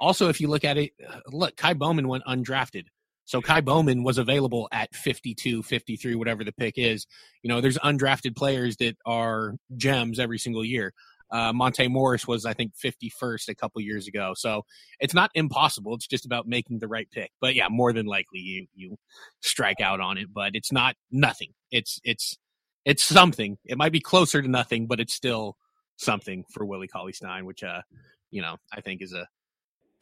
also, 0.00 0.28
if 0.28 0.40
you 0.40 0.48
look 0.48 0.64
at 0.64 0.78
it, 0.78 0.92
look, 1.28 1.56
Ky 1.56 1.74
Bowman 1.74 2.06
went 2.06 2.24
undrafted. 2.24 2.84
So 3.24 3.40
Ky 3.40 3.60
Bowman 3.60 4.04
was 4.04 4.18
available 4.18 4.68
at 4.70 4.94
52, 4.94 5.64
53, 5.64 6.14
whatever 6.14 6.44
the 6.44 6.52
pick 6.52 6.74
is. 6.76 7.06
You 7.42 7.48
know, 7.48 7.60
there's 7.60 7.78
undrafted 7.78 8.36
players 8.36 8.76
that 8.76 8.96
are 9.04 9.54
gems 9.76 10.20
every 10.20 10.38
single 10.38 10.64
year. 10.64 10.92
Uh, 11.30 11.52
Monte 11.52 11.88
Morris 11.88 12.26
was, 12.26 12.44
I 12.46 12.52
think, 12.52 12.72
51st 12.76 13.48
a 13.48 13.54
couple 13.54 13.80
years 13.80 14.06
ago. 14.06 14.32
So 14.36 14.64
it's 15.00 15.14
not 15.14 15.30
impossible. 15.34 15.94
It's 15.94 16.06
just 16.06 16.26
about 16.26 16.46
making 16.46 16.78
the 16.78 16.88
right 16.88 17.08
pick. 17.10 17.30
But 17.40 17.54
yeah, 17.54 17.68
more 17.68 17.92
than 17.92 18.06
likely 18.06 18.40
you 18.40 18.66
you 18.74 18.96
strike 19.40 19.80
out 19.80 20.00
on 20.00 20.18
it. 20.18 20.32
But 20.32 20.50
it's 20.54 20.72
not 20.72 20.96
nothing. 21.10 21.52
It's 21.70 22.00
it's 22.04 22.36
it's 22.84 23.04
something. 23.04 23.58
It 23.64 23.76
might 23.76 23.92
be 23.92 24.00
closer 24.00 24.40
to 24.40 24.48
nothing, 24.48 24.86
but 24.86 25.00
it's 25.00 25.14
still 25.14 25.56
something 25.96 26.44
for 26.52 26.64
Willie 26.64 26.88
Cauley 26.88 27.12
Stein, 27.12 27.44
which 27.44 27.62
uh, 27.64 27.82
you 28.30 28.42
know, 28.42 28.56
I 28.72 28.80
think 28.80 29.02
is 29.02 29.12
a 29.12 29.26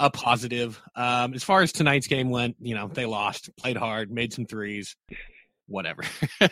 a 0.00 0.10
positive. 0.10 0.80
Um, 0.96 1.34
as 1.34 1.44
far 1.44 1.62
as 1.62 1.72
tonight's 1.72 2.06
game 2.06 2.30
went, 2.30 2.56
you 2.60 2.74
know, 2.74 2.88
they 2.88 3.06
lost, 3.06 3.50
played 3.56 3.76
hard, 3.76 4.10
made 4.10 4.32
some 4.32 4.44
threes, 4.44 4.96
whatever. 5.66 6.02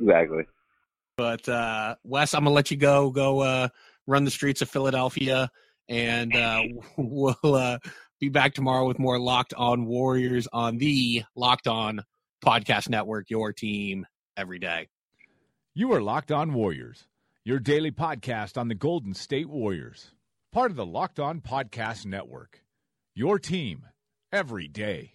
exactly. 0.00 0.44
But 1.22 1.48
uh, 1.48 1.94
Wes, 2.02 2.34
I'm 2.34 2.42
gonna 2.42 2.52
let 2.52 2.72
you 2.72 2.76
go. 2.76 3.10
Go 3.10 3.38
uh, 3.42 3.68
run 4.08 4.24
the 4.24 4.30
streets 4.32 4.60
of 4.60 4.68
Philadelphia, 4.68 5.52
and 5.88 6.34
uh, 6.34 6.62
we'll 6.96 7.36
uh, 7.44 7.78
be 8.18 8.28
back 8.28 8.54
tomorrow 8.54 8.88
with 8.88 8.98
more 8.98 9.20
Locked 9.20 9.54
On 9.54 9.86
Warriors 9.86 10.48
on 10.52 10.78
the 10.78 11.22
Locked 11.36 11.68
On 11.68 12.02
Podcast 12.44 12.88
Network. 12.88 13.30
Your 13.30 13.52
team 13.52 14.04
every 14.36 14.58
day. 14.58 14.88
You 15.74 15.92
are 15.92 16.02
Locked 16.02 16.32
On 16.32 16.54
Warriors, 16.54 17.06
your 17.44 17.60
daily 17.60 17.92
podcast 17.92 18.58
on 18.58 18.66
the 18.66 18.74
Golden 18.74 19.14
State 19.14 19.48
Warriors, 19.48 20.10
part 20.52 20.72
of 20.72 20.76
the 20.76 20.84
Locked 20.84 21.20
On 21.20 21.40
Podcast 21.40 22.04
Network. 22.04 22.64
Your 23.14 23.38
team 23.38 23.86
every 24.32 24.66
day. 24.66 25.14